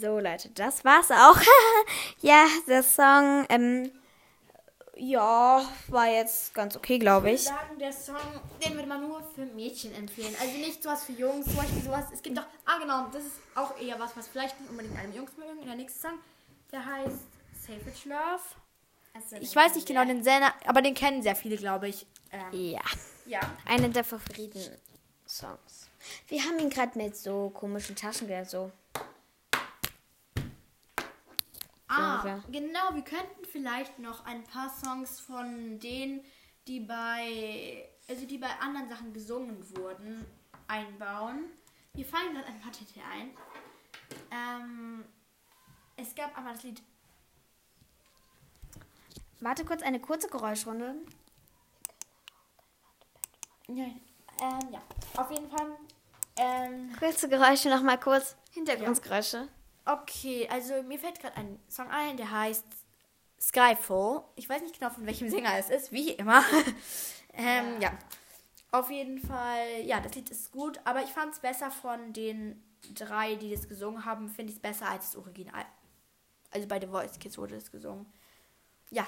So, 0.04 0.20
Leute, 0.20 0.50
das 0.50 0.84
war's 0.84 1.11
auch. 1.11 1.40
ja, 2.20 2.46
der 2.68 2.82
Song, 2.82 3.46
ähm, 3.49 3.90
ja, 4.96 5.64
war 5.88 6.08
jetzt 6.08 6.52
ganz 6.52 6.76
okay, 6.76 6.99
glaube 6.99 7.30
ich. 7.30 7.44
Ich 7.44 7.50
würde 7.50 7.58
sagen, 7.58 7.78
der 7.78 7.92
Song, 7.94 8.42
den 8.62 8.75
würde 8.75 8.87
man 8.87 9.00
nur 9.00 9.23
für 9.34 9.46
Mädchen 9.46 9.94
empfehlen. 9.94 10.37
Also 10.38 10.58
nicht 10.58 10.82
sowas 10.82 11.04
für 11.04 11.12
Jungs, 11.12 11.46
zum 11.46 11.56
Beispiel 11.56 11.80
sowas. 11.80 12.04
Es 12.12 12.20
gibt 12.20 12.37
doch, 12.37 12.44
ah 12.66 12.78
genau, 12.78 13.06
das 13.14 13.25
ist 13.25 13.37
auch 13.54 13.80
eher 13.80 13.99
was, 13.99 14.14
was 14.14 14.28
vielleicht 14.28 14.61
nicht 14.61 14.68
unbedingt 14.68 14.94
einem 14.99 15.14
Jungs 15.14 15.30
mögen. 15.38 15.61
In 15.61 15.68
der 15.68 15.76
nächsten 15.76 16.02
Song, 16.02 16.18
der 16.70 16.84
heißt 16.84 17.20
Savage 17.66 18.06
Love. 18.06 18.42
Also, 19.14 19.37
ich 19.37 19.56
weiß 19.56 19.75
nicht 19.75 19.88
genau 19.88 20.04
den 20.04 20.23
Sender, 20.23 20.52
aber 20.66 20.82
den 20.82 20.92
kennen 20.92 21.23
sehr 21.23 21.34
viele, 21.34 21.56
glaube 21.56 21.88
ich. 21.88 22.06
Ähm, 22.30 22.42
ja. 22.52 22.82
Ja. 23.25 23.40
Einer 23.64 23.88
der 23.88 24.04
Favoriten-Songs. 24.04 25.88
Wir 26.28 26.42
haben 26.42 26.58
ihn 26.58 26.68
gerade 26.68 26.99
mit 26.99 27.16
so 27.16 27.49
komischen 27.49 27.96
Taschengeld 27.96 28.50
so. 28.50 28.70
Ah, 31.96 32.22
so 32.22 32.52
genau. 32.52 32.94
Wir 32.94 33.02
könnten 33.02 33.44
vielleicht 33.44 33.98
noch 33.98 34.24
ein 34.24 34.44
paar 34.44 34.70
Songs 34.70 35.20
von 35.20 35.78
denen, 35.78 36.24
die 36.66 36.80
bei, 36.80 37.88
also 38.08 38.26
die 38.26 38.38
bei 38.38 38.50
anderen 38.60 38.88
Sachen 38.88 39.12
gesungen 39.12 39.64
wurden, 39.76 40.24
einbauen. 40.66 41.44
Mir 41.94 42.04
fallen 42.04 42.34
gerade 42.34 42.46
ein 42.46 42.60
paar 42.60 42.72
Titel 42.72 43.00
ein. 43.12 43.30
Ähm, 44.30 45.04
es 45.96 46.14
gab 46.14 46.36
aber 46.36 46.52
das 46.52 46.62
Lied 46.62 46.82
Warte 49.40 49.64
kurz, 49.64 49.82
eine 49.82 50.00
kurze 50.00 50.28
Geräuschrunde. 50.28 50.94
Ja, 53.68 53.84
ähm, 53.84 54.72
ja. 54.72 54.82
auf 55.16 55.30
jeden 55.30 55.50
Fall. 55.50 55.66
Ähm, 56.36 56.96
kurze 56.98 57.28
Geräusche 57.28 57.68
nochmal 57.68 58.00
kurz. 58.00 58.36
Hintergrundgeräusche. 58.52 59.36
Ja. 59.36 59.48
Okay, 59.85 60.49
also 60.50 60.83
mir 60.83 60.99
fällt 60.99 61.21
gerade 61.21 61.37
ein 61.37 61.59
Song 61.69 61.88
ein, 61.91 62.17
der 62.17 62.31
heißt 62.31 62.64
Skyfall. 63.41 64.25
Ich 64.37 64.49
weiß 64.49 64.62
nicht 64.62 64.79
genau, 64.79 64.91
von 64.91 65.07
welchem 65.07 65.29
Sänger 65.29 65.59
es 65.59 65.69
ist, 65.69 65.93
wie 65.93 66.12
immer. 66.12 66.43
ähm, 67.35 67.81
ja. 67.81 67.91
ja. 67.91 67.99
Auf 68.71 68.91
jeden 68.91 69.21
Fall, 69.21 69.83
ja, 69.85 70.00
das 70.00 70.14
Lied 70.14 70.31
ist 70.31 70.50
gut, 70.50 70.81
aber 70.85 71.03
ich 71.03 71.11
fand 71.11 71.33
es 71.33 71.41
besser 71.41 71.71
von 71.71 72.12
den 72.12 72.61
drei, 72.95 73.37
die 73.37 73.50
das 73.50 73.69
gesungen 73.69 74.05
haben, 74.05 74.29
finde 74.29 74.50
ich 74.50 74.57
es 74.57 74.62
besser 74.62 74.88
als 74.88 75.12
das 75.12 75.17
Original. 75.17 75.64
Also 76.50 76.67
bei 76.67 76.81
The 76.81 76.87
Voice 76.87 77.19
Kids 77.19 77.38
wurde 77.38 77.57
es 77.57 77.71
gesungen. 77.71 78.07
Ja. 78.91 79.07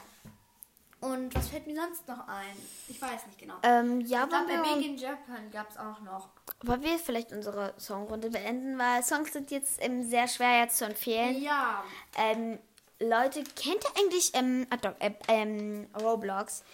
Und 1.01 1.35
was 1.35 1.49
fällt 1.49 1.67
mir 1.67 1.77
sonst 1.77 2.09
noch 2.09 2.27
ein? 2.27 2.57
Ich 2.89 3.01
weiß 3.01 3.27
nicht 3.27 3.39
genau. 3.39 3.55
Ähm, 3.63 4.01
ja, 4.01 4.25
ich 4.25 4.31
glaube, 4.31 4.47
bei 4.49 4.75
Big 4.75 4.87
in 4.87 4.97
Japan 4.97 5.51
gab 5.53 5.71
es 5.71 5.77
auch 5.77 6.01
noch. 6.01 6.29
Wollen 6.63 6.83
wir 6.83 6.99
vielleicht 6.99 7.33
unsere 7.33 7.75
Songrunde 7.77 8.31
beenden, 8.31 8.79
weil 8.79 9.03
Songs 9.03 9.33
sind 9.33 9.51
jetzt 9.51 9.83
ähm, 9.83 10.09
sehr 10.09 10.27
schwer 10.27 10.61
jetzt 10.61 10.79
zu 10.79 10.87
empfehlen. 10.87 11.43
Ja. 11.43 11.85
Ähm, 12.17 12.59
Leute, 12.99 13.45
kennt 13.45 13.85
ihr 13.85 14.01
eigentlich 14.01 14.31
ähm, 14.35 14.67
äh, 15.01 15.11
ähm, 15.29 15.87
Roblox? 16.01 16.65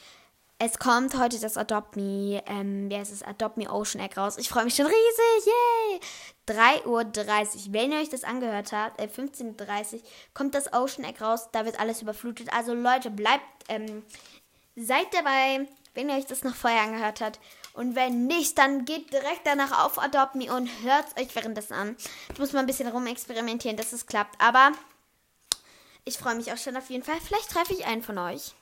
Es 0.64 0.78
kommt 0.78 1.18
heute 1.18 1.40
das 1.40 1.56
Adopt 1.56 1.96
Me, 1.96 2.40
ähm, 2.46 2.88
wie 2.88 2.96
heißt 2.96 3.10
es, 3.10 3.24
Adopt 3.24 3.56
Me 3.56 3.68
Ocean 3.68 4.00
Egg 4.00 4.16
raus. 4.16 4.36
Ich 4.38 4.48
freue 4.48 4.62
mich 4.62 4.76
schon 4.76 4.86
riesig, 4.86 5.46
yay! 5.46 6.00
3.30 6.46 6.86
Uhr, 6.86 7.72
wenn 7.72 7.90
ihr 7.90 7.98
euch 7.98 8.10
das 8.10 8.22
angehört 8.22 8.70
habt, 8.70 9.00
äh, 9.00 9.08
15.30 9.08 9.94
Uhr, 9.94 10.00
kommt 10.34 10.54
das 10.54 10.72
Ocean 10.72 11.04
Egg 11.04 11.20
raus, 11.20 11.48
da 11.50 11.64
wird 11.64 11.80
alles 11.80 12.02
überflutet. 12.02 12.52
Also 12.52 12.74
Leute, 12.74 13.10
bleibt, 13.10 13.42
ähm, 13.68 14.02
seid 14.76 15.12
dabei, 15.12 15.66
wenn 15.94 16.08
ihr 16.08 16.16
euch 16.16 16.26
das 16.26 16.44
noch 16.44 16.54
vorher 16.54 16.82
angehört 16.82 17.20
habt. 17.20 17.40
Und 17.74 17.94
wenn 17.94 18.26
nicht, 18.26 18.58
dann 18.58 18.84
geht 18.84 19.12
direkt 19.12 19.46
danach 19.46 19.84
auf 19.84 19.98
Adopt 19.98 20.34
Me 20.34 20.54
und 20.54 20.68
hört 20.82 21.18
euch 21.18 21.34
währenddessen 21.34 21.72
an. 21.72 21.96
Ich 22.32 22.38
muss 22.38 22.52
mal 22.52 22.60
ein 22.60 22.66
bisschen 22.66 22.88
rumexperimentieren, 22.88 23.76
dass 23.76 23.92
es 23.92 24.06
klappt. 24.06 24.38
Aber 24.40 24.72
ich 26.04 26.18
freue 26.18 26.34
mich 26.34 26.52
auch 26.52 26.58
schon 26.58 26.76
auf 26.76 26.90
jeden 26.90 27.04
Fall. 27.04 27.18
Vielleicht 27.20 27.50
treffe 27.50 27.72
ich 27.72 27.86
einen 27.86 28.02
von 28.02 28.18
euch. 28.18 28.54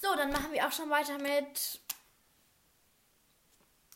So, 0.00 0.14
dann 0.14 0.30
machen 0.30 0.52
wir 0.52 0.66
auch 0.66 0.72
schon 0.72 0.88
weiter 0.88 1.18
mit 1.18 1.80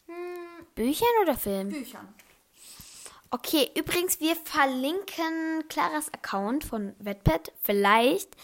hm, 0.06 0.66
Büchern 0.74 1.08
oder 1.22 1.36
Filmen? 1.36 1.70
Büchern. 1.70 2.14
Okay, 3.32 3.70
übrigens, 3.76 4.18
wir 4.18 4.34
verlinken 4.34 5.64
Claras 5.68 6.12
Account 6.12 6.64
von 6.64 6.96
Wattpad 6.98 7.52
vielleicht. 7.62 8.36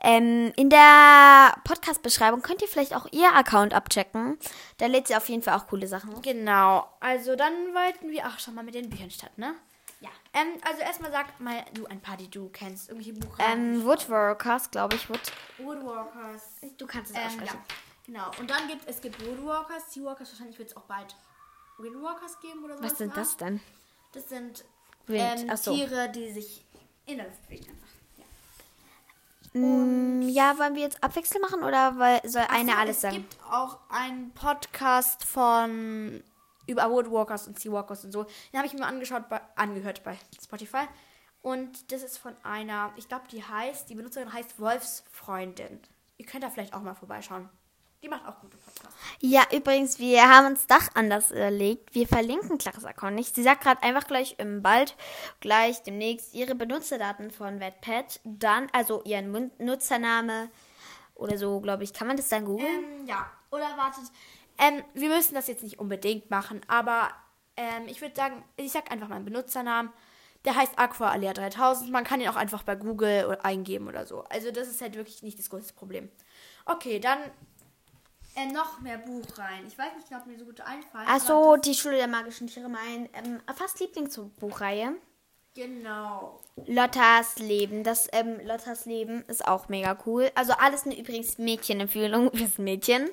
Ähm, 0.00 0.52
in 0.56 0.68
der 0.68 1.56
Podcast-Beschreibung 1.64 2.42
könnt 2.42 2.60
ihr 2.60 2.68
vielleicht 2.68 2.94
auch 2.94 3.06
ihr 3.10 3.34
Account 3.34 3.72
abchecken. 3.72 4.38
Da 4.76 4.84
lädt 4.84 5.08
sie 5.08 5.16
auf 5.16 5.30
jeden 5.30 5.42
Fall 5.42 5.56
auch 5.56 5.66
coole 5.66 5.86
Sachen. 5.86 6.20
Genau. 6.20 6.86
Also 7.00 7.36
dann 7.36 7.54
wollten 7.72 8.10
wir 8.10 8.26
auch 8.26 8.38
schon 8.38 8.54
mal 8.54 8.62
mit 8.62 8.74
den 8.74 8.90
Büchern 8.90 9.10
starten, 9.10 9.40
ne? 9.40 9.54
Ja. 10.00 10.10
Ähm, 10.34 10.48
also 10.68 10.82
erstmal 10.82 11.10
sag 11.10 11.40
mal 11.40 11.64
du 11.72 11.86
ein 11.86 12.02
paar, 12.02 12.18
die 12.18 12.30
du 12.30 12.50
kennst. 12.50 12.90
Irgendwelche 12.90 13.18
Buch. 13.18 13.38
Ähm, 13.38 13.82
Woodworkers, 13.82 14.70
glaube 14.70 14.96
ich. 14.96 15.08
Wood 15.08 15.32
Woodworkers. 15.56 16.60
Du 16.76 16.86
kannst 16.86 17.12
es 17.12 17.16
ähm, 17.16 17.26
aussprechen. 17.28 17.58
Ja. 17.66 17.74
Genau. 18.06 18.30
Und 18.38 18.50
dann 18.50 18.68
gibt 18.68 18.86
es 18.86 19.00
gibt 19.00 19.26
Woodworkers, 19.26 19.94
Seawalkers. 19.94 20.32
Wahrscheinlich 20.32 20.58
wird 20.58 20.68
es 20.68 20.76
auch 20.76 20.82
bald 20.82 21.16
Windwalkers 21.78 22.38
geben 22.40 22.62
oder 22.62 22.76
so. 22.76 22.84
Was 22.84 22.98
sind 22.98 23.16
das 23.16 23.38
denn? 23.38 23.62
Das 24.14 24.28
sind 24.28 24.64
ähm, 25.08 25.56
so. 25.56 25.74
Tiere, 25.74 26.08
die 26.10 26.30
sich 26.30 26.64
in 27.06 27.18
der 27.18 27.26
Luft 27.26 27.42
bewegen. 27.48 27.78
Ja. 29.52 29.60
Mm, 29.60 30.22
ja, 30.28 30.58
wollen 30.58 30.76
wir 30.76 30.82
jetzt 30.82 31.02
abwechselnd 31.02 31.42
machen 31.42 31.64
oder 31.64 32.20
soll 32.24 32.42
eine 32.48 32.72
so, 32.72 32.78
alles 32.78 33.00
sagen? 33.00 33.16
Es 33.16 33.22
gibt 33.22 33.44
auch 33.50 33.78
einen 33.90 34.30
Podcast 34.30 35.24
von 35.24 36.22
über 36.66 36.90
Woodwalkers 36.90 37.48
und 37.48 37.58
Seawalkers 37.58 38.04
und 38.04 38.12
so. 38.12 38.24
Den 38.52 38.58
habe 38.58 38.66
ich 38.66 38.72
mir 38.72 38.86
angeschaut, 38.86 39.28
bei, 39.28 39.40
angehört 39.56 40.02
bei 40.04 40.16
Spotify. 40.42 40.86
Und 41.42 41.92
das 41.92 42.02
ist 42.02 42.16
von 42.16 42.34
einer, 42.42 42.92
ich 42.96 43.08
glaube, 43.08 43.24
die 43.30 43.44
heißt, 43.44 43.90
die 43.90 43.94
Benutzerin 43.96 44.32
heißt 44.32 44.58
Wolfsfreundin. 44.58 45.80
Ihr 46.16 46.24
könnt 46.24 46.42
da 46.42 46.50
vielleicht 46.50 46.72
auch 46.72 46.80
mal 46.80 46.94
vorbeischauen. 46.94 47.50
Die 48.04 48.08
macht 48.10 48.26
auch 48.26 48.38
gute 48.38 48.58
Podcasts. 48.58 48.94
Ja, 49.20 49.44
übrigens, 49.50 49.98
wir 49.98 50.28
haben 50.28 50.48
uns 50.48 50.66
Dach 50.66 50.90
anders 50.92 51.30
überlegt. 51.30 51.94
Wir 51.94 52.06
verlinken 52.06 52.58
Account 52.84 53.14
nicht. 53.14 53.34
Sie 53.34 53.42
sagt 53.42 53.62
gerade 53.62 53.82
einfach 53.82 54.06
gleich 54.06 54.34
im 54.36 54.60
bald, 54.60 54.94
gleich 55.40 55.82
demnächst 55.84 56.34
ihre 56.34 56.54
Benutzerdaten 56.54 57.30
von 57.30 57.60
Wattpad. 57.60 58.20
Dann, 58.24 58.68
also 58.72 59.02
ihren 59.04 59.50
Nutzername 59.58 60.50
oder 61.14 61.38
so, 61.38 61.60
glaube 61.60 61.84
ich. 61.84 61.94
Kann 61.94 62.06
man 62.06 62.18
das 62.18 62.28
dann 62.28 62.44
googeln? 62.44 62.84
Ähm, 63.00 63.06
ja. 63.06 63.30
Oder 63.50 63.74
wartet. 63.78 64.04
Ähm, 64.58 64.84
wir 64.92 65.08
müssen 65.08 65.34
das 65.34 65.46
jetzt 65.46 65.62
nicht 65.62 65.78
unbedingt 65.78 66.30
machen, 66.30 66.60
aber 66.68 67.08
Ähm, 67.56 67.86
ich 67.86 68.00
würde 68.00 68.16
sagen, 68.16 68.42
ich 68.56 68.72
sag 68.72 68.90
einfach 68.90 69.08
meinen 69.08 69.24
Benutzernamen. 69.24 69.92
Der 70.44 70.56
heißt 70.56 70.78
Aqualea 70.78 71.32
3000. 71.32 71.90
Man 71.90 72.04
kann 72.04 72.20
ihn 72.20 72.28
auch 72.28 72.36
einfach 72.36 72.64
bei 72.64 72.74
Google 72.74 73.38
eingeben 73.42 73.88
oder 73.88 74.06
so. 74.06 74.24
Also 74.24 74.50
das 74.50 74.68
ist 74.68 74.82
halt 74.82 74.94
wirklich 74.94 75.22
nicht 75.22 75.38
das 75.38 75.48
größte 75.48 75.72
Problem. 75.72 76.10
Okay, 76.66 76.98
dann 76.98 77.18
äh, 78.34 78.46
noch 78.46 78.80
mehr 78.80 78.98
Buchreihen. 78.98 79.66
Ich 79.66 79.78
weiß 79.78 79.94
nicht, 79.96 80.12
ob 80.14 80.26
mir 80.26 80.38
so 80.38 80.44
gut 80.44 80.60
einfallen. 80.60 81.08
Achso, 81.08 81.56
die 81.56 81.74
Schule 81.74 81.96
der 81.96 82.08
magischen 82.08 82.46
Tiere, 82.46 82.68
mein 82.68 83.08
ähm, 83.14 83.40
fast 83.54 83.80
Lieblingsbuchreihe. 83.80 84.94
Genau. 85.54 86.40
Lottas 86.66 87.38
Leben. 87.38 87.84
Das 87.84 88.08
ähm, 88.12 88.40
Lottas 88.44 88.86
Leben 88.86 89.24
ist 89.28 89.46
auch 89.46 89.68
mega 89.68 89.96
cool. 90.04 90.30
Also 90.34 90.52
alles 90.54 90.84
eine 90.84 90.98
übrigens 90.98 91.38
Mädchenempfehlung 91.38 92.32
fürs 92.34 92.58
Mädchen. 92.58 93.08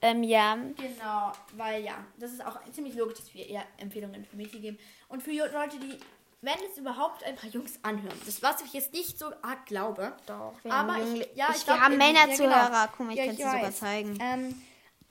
Ähm, 0.00 0.24
ja. 0.24 0.56
Genau, 0.76 1.30
weil 1.52 1.84
ja, 1.84 2.04
das 2.18 2.32
ist 2.32 2.44
auch 2.44 2.58
ziemlich 2.72 2.96
logisch, 2.96 3.18
dass 3.18 3.32
wir 3.32 3.46
eher 3.46 3.62
Empfehlungen 3.78 4.24
für 4.24 4.36
Mädchen 4.36 4.60
geben. 4.60 4.78
Und 5.08 5.22
für 5.22 5.30
Leute, 5.30 5.78
die, 5.78 5.96
wenn 6.42 6.58
es 6.70 6.76
überhaupt 6.76 7.24
ein 7.24 7.36
paar 7.36 7.48
Jungs 7.50 7.78
anhören, 7.82 8.18
das 8.26 8.42
was 8.42 8.60
ich 8.62 8.72
jetzt 8.74 8.92
nicht 8.92 9.18
so 9.18 9.32
arg 9.42 9.64
glaube. 9.66 10.12
Doch, 10.26 10.54
wir 10.62 10.72
aber 10.72 10.94
haben, 10.96 11.16
ich, 11.16 11.28
ja, 11.34 11.48
ich, 11.50 11.56
ich 11.56 11.66
wir 11.66 11.74
glaub, 11.74 11.80
haben 11.80 11.92
irgendwie- 12.00 12.12
Männer-Zuhörer. 12.12 12.66
genau. 12.66 12.86
Guck 12.96 13.06
mal, 13.06 13.12
ich 13.12 13.18
Ja, 13.18 13.24
kann 13.24 13.30
es 13.32 13.36
dir 13.38 13.50
sogar 13.50 13.72
zeigen. 13.72 14.18
Ähm, 14.20 14.62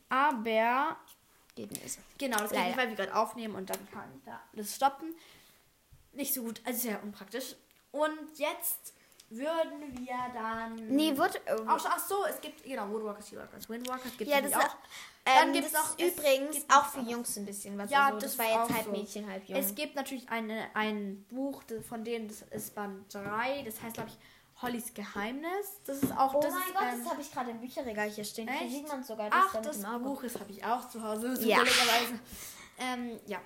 aber 0.10 0.98
Geht 1.56 1.72
nicht. 1.72 1.98
Genau, 2.18 2.38
das 2.38 2.50
geht 2.50 2.58
Leider. 2.60 2.68
nicht, 2.70 2.78
weil 2.78 2.90
wir 2.90 2.96
gerade 2.96 3.16
aufnehmen 3.16 3.56
und 3.56 3.70
dann 3.70 3.92
kann 3.92 4.10
ich 4.16 4.24
da 4.24 4.40
das 4.54 4.76
stoppen. 4.76 5.14
Nicht 6.14 6.34
so 6.34 6.44
gut, 6.44 6.62
also 6.66 6.80
sehr 6.80 7.02
unpraktisch. 7.04 7.56
Und 7.92 8.38
jetzt 8.38 8.94
würden 9.32 9.98
wir 9.98 10.18
dann. 10.34 10.76
Nee, 10.88 11.16
wird. 11.18 11.42
Ach, 11.68 11.80
so- 11.80 11.90
ach 11.92 12.00
so, 12.00 12.26
es 12.26 12.40
gibt, 12.42 12.64
genau, 12.64 12.90
Woodwalkers, 12.90 13.28
Seawalkers, 13.28 13.70
Windwalkers 13.70 14.18
gibt 14.18 14.22
es 14.22 14.28
Ja, 14.30 14.42
das 14.42 14.54
auch. 14.54 14.76
Ähm, 15.24 15.34
Dann 15.36 15.52
noch- 15.52 15.60
ist 15.62 15.74
es 16.00 16.18
übrigens 16.18 16.56
gibt 16.58 16.74
auch 16.74 16.86
für. 16.86 17.00
Jungs 17.02 17.38
ein 17.38 17.46
bisschen 17.46 17.78
was. 17.78 17.92
Ja, 17.92 18.06
also, 18.08 18.20
das 18.20 18.36
das, 18.36 18.40
war 18.40 18.46
jetzt 18.46 18.72
auch 18.72 18.76
halb 18.76 18.86
so. 18.86 18.92
Mädchen, 18.92 19.30
halb 19.30 19.48
Jung. 19.48 19.60
Es 19.60 19.76
gibt 19.76 19.96
natürlich 19.96 20.28
eine, 20.30 20.68
ein 20.74 21.26
Buch 21.30 21.62
von 21.88 22.04
denen, 22.04 22.28
das 22.28 22.42
ist 22.42 22.74
Band 22.74 23.14
3, 23.14 23.62
das 23.64 23.82
heißt, 23.82 23.94
glaube 23.96 24.10
ich, 24.10 24.18
Hollys 24.62 24.94
Geheimnis. 24.94 25.80
Das 25.86 26.02
ist 26.04 26.12
auch 26.18 26.34
oh 26.34 26.40
das. 26.42 26.54
mein 26.54 26.62
ist, 26.64 26.74
Gott, 26.74 26.84
ähm, 26.92 27.04
das 27.04 27.12
habe 27.12 27.22
ich 27.22 27.32
gerade 27.32 27.52
im 27.52 27.60
Bücherregal 27.60 28.10
hier 28.10 28.24
stehen. 28.24 28.48
Hier 28.48 28.62
Echt? 28.68 28.76
sieht 28.76 28.88
man 28.88 29.04
sogar 29.04 29.30
das 29.30 29.40
Ach, 29.48 29.62
das. 29.62 29.82
Buch 30.02 30.24
ist 30.24 30.40
habe 30.40 30.52
ich 30.52 30.64
auch 30.66 30.88
zu 30.90 31.02
Hause, 31.04 31.38
Ja. 31.42 31.64
Ähm, 32.80 33.20
ja. 33.28 33.40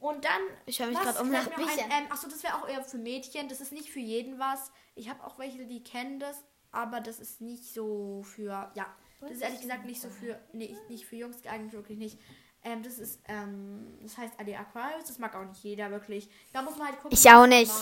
Und 0.00 0.24
dann. 0.24 0.40
Ich 0.66 0.76
schaue 0.76 0.88
mich 0.88 0.98
gerade 0.98 1.20
um 1.20 1.30
nach? 1.30 1.46
Büchern. 1.46 1.90
Ähm, 1.90 2.10
achso, 2.10 2.26
das 2.28 2.42
wäre 2.42 2.54
auch 2.56 2.66
eher 2.66 2.82
für 2.82 2.98
Mädchen. 2.98 3.48
Das 3.48 3.60
ist 3.60 3.70
nicht 3.70 3.90
für 3.90 4.00
jeden 4.00 4.38
was. 4.38 4.72
Ich 4.94 5.08
habe 5.08 5.22
auch 5.24 5.38
welche, 5.38 5.66
die 5.66 5.82
kennen 5.82 6.18
das, 6.18 6.42
aber 6.72 7.00
das 7.00 7.20
ist 7.20 7.40
nicht 7.40 7.64
so 7.64 8.22
für. 8.24 8.70
Ja, 8.74 8.86
das 9.20 9.32
ist 9.32 9.42
ehrlich 9.42 9.60
gesagt 9.60 9.84
nicht 9.84 10.00
so 10.00 10.08
für. 10.08 10.40
Nee, 10.52 10.76
nicht 10.88 11.04
für 11.04 11.16
Jungs 11.16 11.42
geeignet, 11.42 11.72
wirklich 11.72 11.98
nicht. 11.98 12.18
Ähm, 12.62 12.82
das 12.82 12.98
ist, 12.98 13.20
ähm, 13.28 13.98
das 14.02 14.18
heißt 14.18 14.38
AD 14.38 14.56
Aquarius, 14.56 15.04
das 15.06 15.18
mag 15.18 15.34
auch 15.34 15.44
nicht 15.44 15.62
jeder 15.62 15.90
wirklich. 15.90 16.28
Da 16.52 16.62
muss 16.62 16.76
man 16.76 16.88
halt 16.88 17.00
gucken. 17.00 17.16
Ich 17.16 17.30
auch 17.30 17.46
nicht. 17.46 17.72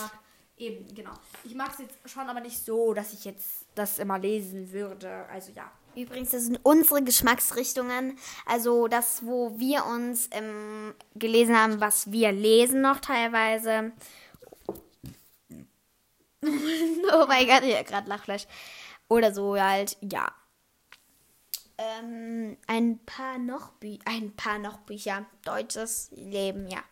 Eben, 0.57 0.93
genau. 0.93 1.13
Ich 1.45 1.55
mag 1.55 1.71
es 1.71 1.79
jetzt 1.79 1.97
schon, 2.05 2.29
aber 2.29 2.41
nicht 2.41 2.63
so, 2.63 2.93
dass 2.93 3.13
ich 3.13 3.23
jetzt 3.23 3.65
das 3.75 3.97
immer 3.97 4.19
lesen 4.19 4.71
würde. 4.71 5.25
Also 5.27 5.51
ja. 5.53 5.71
Übrigens, 5.95 6.31
das 6.31 6.43
sind 6.43 6.59
unsere 6.63 7.03
Geschmacksrichtungen. 7.03 8.17
Also 8.45 8.87
das, 8.87 9.25
wo 9.25 9.59
wir 9.59 9.85
uns 9.85 10.29
ähm, 10.31 10.93
gelesen 11.15 11.57
haben, 11.57 11.81
was 11.81 12.11
wir 12.11 12.31
lesen 12.31 12.81
noch 12.81 12.99
teilweise. 12.99 13.91
oh 16.43 17.25
mein 17.27 17.47
Gott, 17.47 17.63
ich 17.63 17.75
habe 17.75 17.85
gerade 17.85 18.09
Lachfleisch. 18.09 18.47
Oder 19.07 19.33
so 19.33 19.59
halt, 19.59 19.97
ja. 20.01 20.31
Ähm, 21.77 22.57
ein 22.67 22.99
paar 23.05 23.37
noch 23.37 23.71
Bü 23.73 23.97
ein 24.05 24.35
paar 24.35 24.59
noch 24.59 24.79
Bücher. 24.79 25.25
Deutsches 25.45 26.11
Leben, 26.13 26.67
ja. 26.67 26.83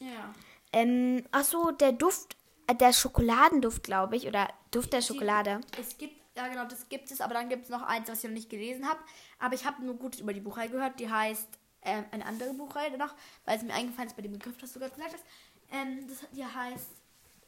Ja. 0.00 0.34
Ähm, 0.72 1.24
ach 1.30 1.44
so, 1.44 1.70
der 1.70 1.92
Duft, 1.92 2.36
äh, 2.66 2.74
der 2.74 2.92
Schokoladenduft, 2.92 3.84
glaube 3.84 4.16
ich, 4.16 4.26
oder 4.26 4.48
Duft 4.70 4.92
der 4.92 5.02
Schokolade. 5.02 5.60
Es 5.78 5.96
gibt, 5.96 6.16
ja 6.36 6.48
genau, 6.48 6.64
das 6.64 6.88
gibt 6.88 7.10
es, 7.10 7.20
aber 7.20 7.34
dann 7.34 7.48
gibt 7.48 7.64
es 7.64 7.70
noch 7.70 7.82
eins, 7.82 8.08
was 8.08 8.18
ich 8.18 8.24
noch 8.24 8.34
nicht 8.34 8.50
gelesen 8.50 8.88
habe. 8.88 9.00
Aber 9.38 9.54
ich 9.54 9.64
habe 9.64 9.84
nur 9.84 9.96
Gutes 9.96 10.20
über 10.20 10.32
die 10.32 10.40
Buchreihe 10.40 10.68
gehört. 10.68 10.98
Die 10.98 11.10
heißt 11.10 11.48
ähm, 11.82 12.04
eine 12.10 12.26
andere 12.26 12.52
Buchreihe 12.54 12.96
noch, 12.96 13.14
weil 13.44 13.56
es 13.56 13.62
mir 13.62 13.72
eingefallen 13.72 14.08
ist 14.08 14.16
bei 14.16 14.22
dem 14.22 14.32
Begriff, 14.32 14.56
das 14.58 14.72
du 14.72 14.80
gerade 14.80 14.94
gesagt 14.94 15.14
hast. 15.14 15.24
Ähm, 15.70 16.06
das, 16.08 16.26
die 16.32 16.44
heißt 16.44 16.90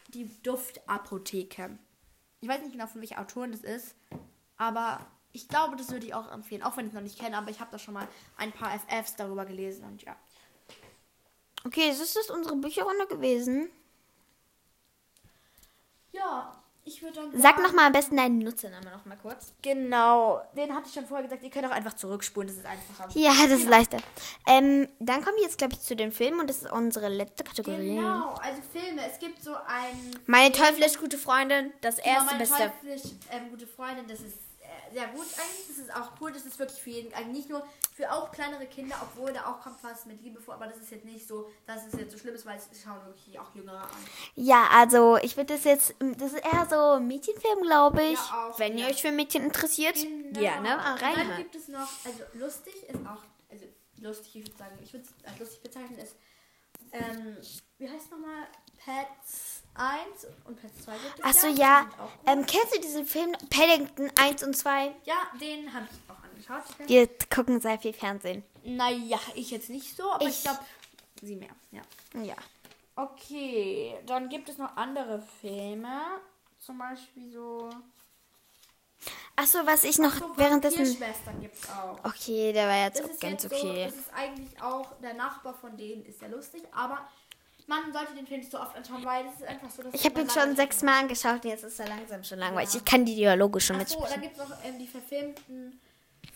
die 0.09 0.31
Duftapotheke. 0.43 1.79
Ich 2.41 2.49
weiß 2.49 2.61
nicht 2.61 2.73
genau, 2.73 2.87
von 2.87 3.01
welcher 3.01 3.21
Autorin 3.21 3.53
das 3.53 3.63
ist, 3.63 3.97
aber 4.57 5.05
ich 5.33 5.49
glaube, 5.49 5.77
das 5.77 5.91
würde 5.91 6.07
ich 6.07 6.15
auch 6.15 6.31
empfehlen. 6.31 6.63
Auch 6.63 6.77
wenn 6.77 6.87
ich 6.87 6.91
es 6.91 6.95
noch 6.95 7.03
nicht 7.03 7.19
kenne, 7.19 7.37
aber 7.37 7.51
ich 7.51 7.61
habe 7.61 7.71
da 7.71 7.79
schon 7.79 7.95
mal 7.95 8.07
ein 8.37 8.53
paar 8.53 8.73
FFs 8.79 9.17
darüber 9.17 9.45
gelesen 9.45 9.85
und 9.85 10.03
ja. 10.03 10.17
Okay, 11.65 11.89
das 11.89 12.01
ist 12.01 12.31
unsere 12.31 12.57
Bücherrunde 12.57 13.07
gewesen. 13.09 13.69
Ja, 16.13 16.63
ich 16.87 17.03
würde 17.03 17.15
dann 17.21 17.41
Sag 17.41 17.63
noch 17.63 17.73
mal 17.73 17.87
am 17.87 17.93
besten 17.93 18.17
deinen 18.17 18.39
Nutzernamen 18.39 18.91
noch 18.93 19.05
mal 19.05 19.17
kurz. 19.17 19.53
Genau, 19.61 20.41
den 20.57 20.75
hatte 20.75 20.87
ich 20.89 20.95
schon 20.95 21.05
vorher 21.07 21.25
gesagt. 21.27 21.43
Ihr 21.43 21.51
könnt 21.51 21.67
auch 21.67 21.71
einfach 21.73 21.95
zurückspulen, 21.95 22.49
das 22.49 22.57
ist 22.57 22.65
einfacher. 22.67 23.09
Ja, 23.19 23.33
das 23.43 23.59
ist 23.61 23.69
leichter. 23.69 23.99
Ähm, 24.47 24.89
dann 25.01 25.23
kommen 25.23 25.37
wir 25.37 25.43
jetzt, 25.45 25.59
glaube 25.59 25.75
ich, 25.75 25.81
zu 25.81 25.97
den 25.97 26.13
Filmen 26.13 26.41
und 26.41 26.49
das 26.49 26.63
ist 26.63 26.71
unsere 26.73 27.09
letzte 27.09 27.45
Kategorie. 27.45 27.97
Genau, 27.97 28.35
also 28.35 28.63
Filme. 28.73 29.03
Es 29.13 29.19
gibt 29.19 29.43
so 29.43 29.55
ein. 29.55 30.17
Meine 30.27 30.53
teuflisch 30.53 30.99
gute 30.99 31.19
Freundin, 31.19 31.73
das 31.81 31.97
Genau, 31.97 32.09
erste 32.09 32.27
meine 32.27 32.39
Beste. 32.39 32.57
teuflisch 32.57 33.13
ähm, 33.31 33.51
gute 33.51 33.67
Freundin, 33.67 34.07
das 34.09 34.21
ist 34.21 34.39
sehr 34.93 35.09
gut 35.09 35.27
eigentlich. 35.39 35.67
Das 35.69 35.79
ist 35.79 35.95
auch 35.95 36.13
cool, 36.21 36.33
das 36.33 36.45
ist 36.47 36.59
wirklich 36.59 36.81
für 36.81 36.91
jeden, 36.91 37.13
also 37.15 37.31
nicht 37.31 37.49
nur 37.49 37.67
für 37.95 38.13
auch 38.13 38.31
kleinere 38.31 38.67
Kinder, 38.67 38.97
obwohl 39.03 39.33
da 39.33 39.47
auch 39.47 39.61
kommt 39.61 39.83
was 39.83 40.07
mit 40.07 40.23
Liebe 40.23 40.41
vor, 40.41 40.55
aber 40.55 40.67
das 40.67 40.79
ist 40.79 40.91
jetzt 40.91 41.05
nicht 41.05 41.27
so, 41.27 41.51
dass 41.67 41.87
es 41.87 41.99
jetzt 41.99 42.13
so 42.13 42.19
schlimm 42.19 42.35
ist, 42.35 42.47
weil 42.47 42.57
es 42.57 42.69
schauen 42.83 43.05
wirklich 43.07 43.39
auch 43.39 43.55
Jüngere 43.55 43.83
an. 43.83 43.89
Ja, 44.35 44.69
also 44.73 45.17
ich 45.19 45.37
würde 45.37 45.55
das 45.55 45.65
jetzt, 45.65 45.95
das 45.99 46.33
ist 46.33 46.45
eher 46.45 46.67
so 46.69 46.97
ein 46.97 47.07
Mädchenfilm, 47.07 47.63
glaube 47.63 48.03
ich. 48.03 48.19
Ja, 48.19 48.49
auch, 48.51 48.59
Wenn 48.59 48.77
ja. 48.79 48.87
ihr 48.87 48.91
euch 48.93 49.03
für 49.03 49.13
Mädchen 49.13 49.45
interessiert, 49.45 49.95
gerne 49.95 50.33
Genau. 50.33 50.93
Und 50.93 51.01
Dann 51.03 51.15
reinhören. 51.15 51.37
gibt 51.39 51.55
es 51.55 51.69
noch, 51.69 51.89
also 52.05 52.23
lustig 52.35 52.75
ist 52.89 53.07
auch, 53.07 53.23
also 53.51 53.65
lustig, 53.99 54.37
ich 54.37 54.47
würde 54.47 54.59
sagen, 54.59 54.79
ich 54.83 54.93
würde 54.93 55.07
es 55.07 55.29
als 55.29 55.39
lustig 55.39 55.63
bezeichnen, 55.63 55.99
ist, 55.99 56.17
ähm, 56.93 57.37
wie 57.79 57.89
heißt 57.91 58.11
nochmal? 58.11 58.47
Pets 58.79 59.63
1 59.79 60.27
und 60.45 60.61
Pets 60.61 60.85
2 60.85 60.93
gibt 60.93 61.19
es 61.19 61.25
Achso, 61.25 61.47
ja. 61.49 61.55
ja. 61.57 61.89
Ähm, 62.27 62.45
kennst 62.47 62.75
du 62.77 62.81
diesen 62.81 63.07
Film 63.07 63.33
Paddington 63.51 64.11
1 64.21 64.43
und 64.43 64.57
2? 64.57 64.93
ja, 65.05 65.15
den 65.41 65.73
habe 65.73 65.87
ich 65.91 66.11
auch 66.11 66.23
angeschaut. 66.23 66.89
Wir 66.89 67.09
gucken 67.35 67.61
sehr 67.61 67.79
viel 67.79 67.93
Fernsehen. 67.93 68.43
Naja, 68.65 69.19
ich 69.35 69.51
jetzt 69.51 69.71
nicht 69.71 69.97
so, 69.97 70.11
aber 70.11 70.23
ich, 70.25 70.31
Ich- 70.37 70.43
glaube, 70.43 70.61
sie 71.23 71.37
mehr. 71.37 71.51
Ja. 71.71 71.83
Ja. 72.23 72.35
Okay, 72.97 73.95
dann 74.07 74.29
gibt 74.29 74.49
es 74.49 74.57
noch 74.59 74.75
andere 74.77 75.23
Filme. 75.41 76.01
Zum 76.59 76.79
Beispiel 76.79 77.31
so. 77.33 77.71
Achso, 79.37 79.59
was 79.67 79.85
ich 79.85 79.99
noch 79.99 80.15
so 80.15 80.37
währenddessen. 80.39 80.79
Vampirschwestern 80.79 81.41
gibt 81.41 81.55
es 81.57 81.69
auch. 81.69 81.99
Okay, 82.05 82.53
der 82.55 82.67
war 82.67 82.85
jetzt 82.85 82.99
Das 82.99 83.07
auch 83.07 83.11
ist 83.11 83.21
ganz 83.21 83.43
jetzt 83.43 83.53
okay. 83.53 83.61
so, 83.85 83.91
das 83.91 83.95
ist 84.07 84.15
eigentlich 84.15 84.63
auch 84.63 84.87
der 85.03 85.13
Nachbar 85.15 85.53
von 85.53 85.77
denen, 85.77 86.07
ist 86.07 86.23
ja 86.23 86.29
lustig, 86.29 86.63
aber 86.73 87.07
man 87.67 87.93
sollte 87.93 88.15
den 88.15 88.27
Film 88.27 88.41
nicht 88.41 88.51
so 88.53 88.61
oft 88.61 88.77
anschauen, 88.77 89.05
weil 89.05 89.25
das 89.25 89.35
ist 89.37 89.45
einfach 89.45 89.71
so, 89.71 89.83
dass 89.83 89.95
Ich 89.95 90.05
habe 90.05 90.21
ihn 90.21 90.31
schon 90.31 90.55
sechsmal 90.57 91.01
angeschaut 91.03 91.45
und 91.45 91.51
jetzt 91.51 91.65
ist 91.65 91.79
er 91.81 91.89
langsam 91.89 92.23
schon 92.25 92.39
langweilig. 92.39 92.75
Ich 92.75 92.85
kann 92.85 93.05
die 93.05 93.15
Dialoge 93.17 93.61
schon 93.61 93.77
Achso, 93.77 94.01
dann 94.01 94.21
mitsprechen. 94.21 94.23
gibt 94.23 94.39
es 94.41 94.49
noch 94.49 94.65
ähm, 94.65 94.79
die 94.79 94.87
verfilmten 94.87 95.81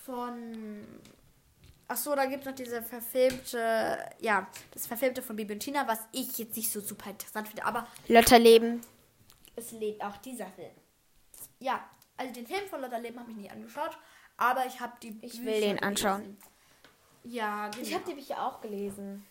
von. 0.05 0.87
Achso, 1.89 2.15
da 2.15 2.27
gibt 2.27 2.43
es 2.43 2.47
noch 2.47 2.55
diese 2.55 2.83
verfilmte, 2.83 3.99
ja, 4.21 4.47
das 4.73 4.87
verfilmte 4.87 5.23
von 5.23 5.35
Bibi 5.35 5.55
und 5.55 5.59
Tina, 5.61 5.89
was 5.89 5.99
ich 6.13 6.39
jetzt 6.39 6.57
nicht 6.57 6.71
so 6.71 6.81
super 6.81 7.11
interessant 7.11 7.49
finde, 7.49 7.65
aber 7.65 7.85
Lotterleben. 8.07 8.81
es 9.57 9.73
lebt 9.73 10.01
auch 10.05 10.17
dieser 10.19 10.47
Film. 10.47 10.71
Ja, 11.59 11.85
also 12.17 12.33
den 12.33 12.47
Film 12.47 12.69
von 12.69 12.81
Lotta 12.81 12.97
Leben 12.99 13.19
habe 13.19 13.31
ich 13.33 13.37
nie 13.37 13.51
angeschaut, 13.51 13.99
aber 14.37 14.67
ich 14.67 14.79
habe 14.81 14.93
die 15.03 15.19
Ich 15.21 15.45
will 15.45 15.61
den 15.61 15.77
Bücher 15.77 15.87
anschauen. 15.87 16.21
gelesen. 16.23 16.39
Ja, 17.25 17.69
genau. 17.69 17.83
Ich 17.83 17.93
habe 17.95 18.05
die 18.09 18.15
Bücher 18.15 18.47
auch 18.47 18.61
gelesen. 18.61 19.27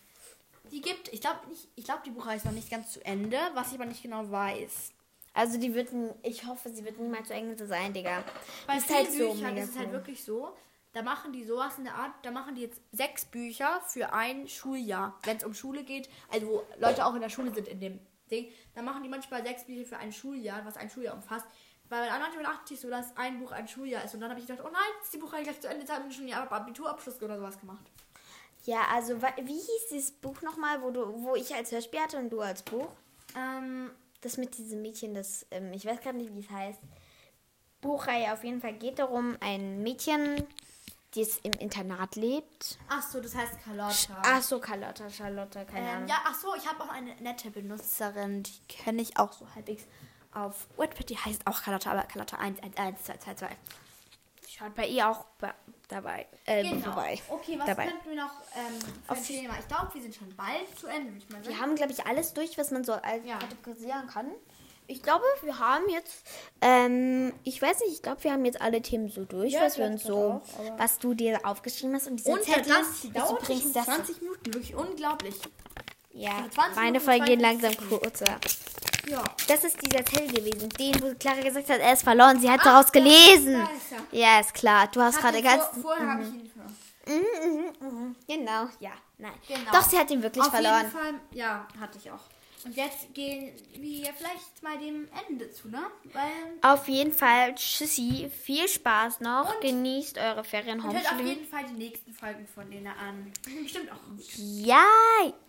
Die 0.70 0.80
gibt, 0.80 1.12
ich 1.12 1.20
glaube 1.20 1.46
nicht, 1.48 1.68
ich 1.76 1.84
glaube 1.84 2.02
die 2.04 2.10
Buchreihe 2.10 2.36
ist 2.36 2.44
noch 2.44 2.52
nicht 2.52 2.70
ganz 2.70 2.92
zu 2.92 3.04
Ende, 3.04 3.38
was 3.54 3.68
ich 3.68 3.74
aber 3.74 3.86
nicht 3.86 4.02
genau 4.02 4.30
weiß. 4.30 4.92
Also 5.32 5.58
die 5.58 5.74
wird, 5.74 5.88
ich 6.22 6.44
hoffe, 6.46 6.70
sie 6.70 6.84
wird 6.84 6.98
niemals 6.98 7.28
zu 7.28 7.34
Ende 7.34 7.66
sein, 7.66 7.92
Digga. 7.92 8.24
Bei 8.66 8.76
ist 8.76 8.86
vielen 8.86 8.98
halt 8.98 9.12
so 9.12 9.32
Büchern 9.32 9.56
ist 9.56 9.70
es 9.70 9.78
halt 9.78 9.92
wirklich 9.92 10.24
so, 10.24 10.56
da 10.92 11.02
machen 11.02 11.32
die 11.32 11.44
sowas 11.44 11.78
in 11.78 11.84
der 11.84 11.94
Art, 11.94 12.12
da 12.22 12.30
machen 12.30 12.56
die 12.56 12.62
jetzt 12.62 12.80
sechs 12.90 13.24
Bücher 13.24 13.80
für 13.86 14.12
ein 14.12 14.48
Schuljahr, 14.48 15.18
wenn 15.22 15.36
es 15.36 15.44
um 15.44 15.54
Schule 15.54 15.84
geht, 15.84 16.08
also 16.32 16.46
wo 16.48 16.62
Leute 16.78 17.06
auch 17.06 17.14
in 17.14 17.20
der 17.20 17.28
Schule 17.28 17.54
sind 17.54 17.68
in 17.68 17.80
dem 17.80 18.00
Ding, 18.30 18.50
dann 18.74 18.84
machen 18.84 19.02
die 19.02 19.08
manchmal 19.08 19.44
sechs 19.44 19.64
Bücher 19.64 19.84
für 19.86 19.98
ein 19.98 20.12
Schuljahr, 20.12 20.64
was 20.64 20.76
ein 20.76 20.90
Schuljahr 20.90 21.14
umfasst. 21.14 21.46
Weil 21.88 22.08
manchmal 22.08 22.44
dachte 22.44 22.74
ich 22.74 22.80
so, 22.80 22.88
dass 22.88 23.16
ein 23.16 23.40
Buch 23.40 23.50
ein 23.50 23.66
Schuljahr 23.66 24.04
ist. 24.04 24.14
Und 24.14 24.20
dann 24.20 24.30
habe 24.30 24.38
ich 24.38 24.46
gedacht, 24.46 24.64
oh 24.64 24.70
nein, 24.70 24.90
ist 25.02 25.12
die 25.12 25.18
Buchreihe 25.18 25.42
gleich 25.42 25.60
zu 25.60 25.68
Ende, 25.68 25.80
jetzt 25.80 25.92
haben 25.92 26.04
wir 26.04 26.12
schon 26.12 26.28
ja 26.28 26.48
Abiturabschluss 26.48 27.20
oder 27.20 27.36
sowas 27.36 27.58
gemacht. 27.58 27.84
Ja, 28.70 28.86
also 28.92 29.20
wie 29.20 29.54
hieß 29.54 29.88
dieses 29.90 30.12
Buch 30.12 30.40
nochmal, 30.42 30.80
wo 30.82 30.90
du, 30.90 31.00
wo 31.24 31.34
ich 31.34 31.54
als 31.54 31.72
Hörspiel 31.72 32.00
hatte 32.00 32.18
und 32.18 32.30
du 32.30 32.40
als 32.40 32.62
Buch? 32.62 32.88
Ähm, 33.36 33.90
Das 34.22 34.36
mit 34.36 34.56
diesem 34.58 34.82
Mädchen, 34.82 35.14
das, 35.14 35.46
ähm, 35.50 35.72
ich 35.72 35.84
weiß 35.86 36.00
gerade 36.00 36.18
nicht, 36.18 36.34
wie 36.34 36.40
es 36.40 36.50
heißt. 36.50 36.78
Buchreihe 37.80 38.32
auf 38.32 38.44
jeden 38.44 38.60
Fall 38.60 38.74
geht 38.74 38.98
darum, 38.98 39.36
ein 39.40 39.82
Mädchen 39.82 40.46
die 41.14 41.22
jetzt 41.22 41.44
im 41.44 41.52
Internat 41.54 42.14
lebt. 42.14 42.78
Ach 42.88 43.02
so, 43.02 43.20
das 43.20 43.34
heißt 43.34 43.60
Carlotta. 43.64 44.22
Ach 44.22 44.40
so, 44.42 44.60
Carlotta, 44.60 45.10
Charlotte, 45.10 45.64
keine 45.66 45.88
Ähm, 45.88 45.96
Ahnung. 45.96 46.08
ja, 46.08 46.18
ach 46.24 46.34
so, 46.36 46.54
ich 46.54 46.68
habe 46.68 46.84
auch 46.84 46.88
eine 46.90 47.16
nette 47.16 47.50
Benutzerin, 47.50 48.44
die 48.44 48.60
kenne 48.68 49.02
ich 49.02 49.18
auch 49.18 49.32
so 49.32 49.44
halbwegs 49.56 49.82
auf 50.32 50.68
Wattpad. 50.76 51.08
Die 51.10 51.18
heißt 51.18 51.48
auch 51.48 51.62
Carlotta, 51.62 51.90
aber 51.90 52.02
Carlotta 52.04 52.36
111222. 52.38 53.48
Schaut 54.48 54.74
bei 54.76 54.86
ihr 54.86 55.08
auch 55.08 55.24
bei, 55.40 55.52
dabei. 55.90 56.26
Vorbei. 56.44 56.62
Genau. 57.28 57.36
Okay, 57.36 57.58
was 57.58 57.66
dabei. 57.66 57.86
könnten 57.86 58.08
wir 58.08 58.16
noch 58.16 58.32
ähm, 58.56 58.80
für 59.06 59.12
ein 59.14 59.24
Thema? 59.24 59.54
Ich 59.60 59.68
glaube, 59.68 59.94
wir 59.94 60.02
sind 60.02 60.14
schon 60.14 60.34
bald 60.36 60.78
zu 60.78 60.86
Ende, 60.86 61.12
ich 61.18 61.24
sagen. 61.30 61.44
Wir 61.46 61.58
haben, 61.60 61.74
glaube 61.74 61.92
ich, 61.92 62.06
alles 62.06 62.32
durch, 62.34 62.56
was 62.58 62.70
man 62.70 62.84
so 62.84 62.92
als 62.94 63.24
Ja. 63.24 63.38
kategorisieren 63.38 64.06
kann. 64.08 64.26
Ich 64.86 65.02
glaube, 65.04 65.24
wir 65.42 65.58
haben 65.60 65.88
jetzt, 65.88 66.24
ähm, 66.60 67.32
ich 67.44 67.62
weiß 67.62 67.78
nicht, 67.80 67.92
ich 67.92 68.02
glaube, 68.02 68.24
wir 68.24 68.32
haben 68.32 68.44
jetzt 68.44 68.60
alle 68.60 68.82
Themen 68.82 69.08
so 69.08 69.24
durch, 69.24 69.52
Ja, 69.52 69.62
was 69.62 69.78
wir 69.78 69.84
uns 69.86 70.02
so, 70.02 70.42
auch, 70.42 70.78
was 70.78 70.98
du 70.98 71.14
dir 71.14 71.38
aufgeschrieben 71.44 71.94
hast 71.94 72.08
und 72.08 72.16
diese 72.16 72.32
Und 72.32 72.42
Zettel, 72.42 72.64
das, 72.72 73.00
die 73.02 73.12
dauert 73.12 73.40
bringst 73.40 73.76
das. 73.76 73.84
20 73.84 74.20
Minuten, 74.20 74.46
wirklich 74.52 74.74
unglaublich. 74.74 75.36
Ja, 76.12 76.44
20 76.52 76.74
meine 76.74 76.90
Minuten, 76.98 77.04
Folgen 77.04 77.24
gehen 77.24 77.40
52 77.40 77.40
langsam 77.40 77.72
Sekunden. 77.72 78.02
kurzer. 78.02 78.40
Ja. 79.10 79.24
Das 79.48 79.64
ist 79.64 79.76
dieser 79.84 80.04
Zettel 80.04 80.28
gewesen, 80.28 80.68
den, 80.70 80.94
wo 81.02 81.14
Clara 81.18 81.40
gesagt 81.40 81.68
hat, 81.68 81.80
er 81.80 81.92
ist 81.92 82.02
verloren. 82.02 82.40
Sie 82.40 82.48
hat 82.50 82.60
Ach, 82.60 82.64
daraus 82.64 82.86
da- 82.86 82.92
gelesen. 82.92 83.60
ist. 83.62 84.12
Ja, 84.12 84.40
ist 84.40 84.54
klar. 84.54 84.88
Du 84.92 85.00
hast 85.00 85.18
gerade 85.20 85.42
ganz. 85.42 85.64
vor, 85.64 85.82
vorher 85.82 86.12
habe 86.12 86.22
ich 86.22 86.28
ihn 86.28 86.50
verloren. 86.50 86.76
Mhm, 87.06 87.80
mhm, 87.80 87.88
mhm. 87.98 88.16
Genau, 88.28 88.68
ja, 88.78 88.92
nein. 89.18 89.32
Genau. 89.48 89.70
Doch, 89.72 89.82
sie 89.82 89.98
hat 89.98 90.10
ihn 90.10 90.22
wirklich 90.22 90.44
Auf 90.44 90.50
verloren. 90.50 90.80
jeden 90.82 90.90
Fall, 90.92 91.14
ja, 91.32 91.66
hatte 91.80 91.98
ich 91.98 92.10
auch. 92.10 92.20
Und 92.62 92.76
jetzt 92.76 93.14
gehen 93.14 93.52
wir 93.72 94.12
vielleicht 94.12 94.62
mal 94.62 94.78
dem 94.78 95.08
Ende 95.28 95.50
zu, 95.50 95.68
ne? 95.68 95.80
Weil 96.12 96.30
Auf 96.60 96.88
jeden 96.88 97.10
Fall, 97.12 97.54
tschüssi, 97.54 98.30
viel 98.44 98.68
Spaß 98.68 99.20
noch, 99.20 99.54
Und- 99.54 99.62
genießt 99.62 100.18
eure 100.18 100.44
Ferien, 100.44 100.78
und 100.80 100.92
hört 100.92 101.10
auf 101.10 101.20
jeden 101.20 101.46
Fall 101.46 101.64
die 101.64 101.72
nächsten 101.78 102.12
Folgen 102.12 102.46
von 102.54 102.70
denen 102.70 102.86
an. 102.88 103.32
Bestimmt 103.62 103.90
auch 103.90 104.02
gut. 104.10 104.22
Ja, 104.36 104.84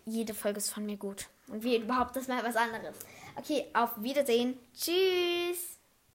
jede 0.05 0.33
Folge 0.33 0.59
ist 0.59 0.73
von 0.73 0.85
mir 0.85 0.95
gut. 0.95 1.27
Und 1.49 1.63
wie 1.65 1.75
überhaupt 1.75 2.15
das 2.15 2.29
mal 2.29 2.41
was 2.45 2.55
anderes. 2.55 2.95
Okay, 3.35 3.65
auf 3.73 3.91
Wiedersehen. 4.01 4.57
Tschüss. 4.73 5.70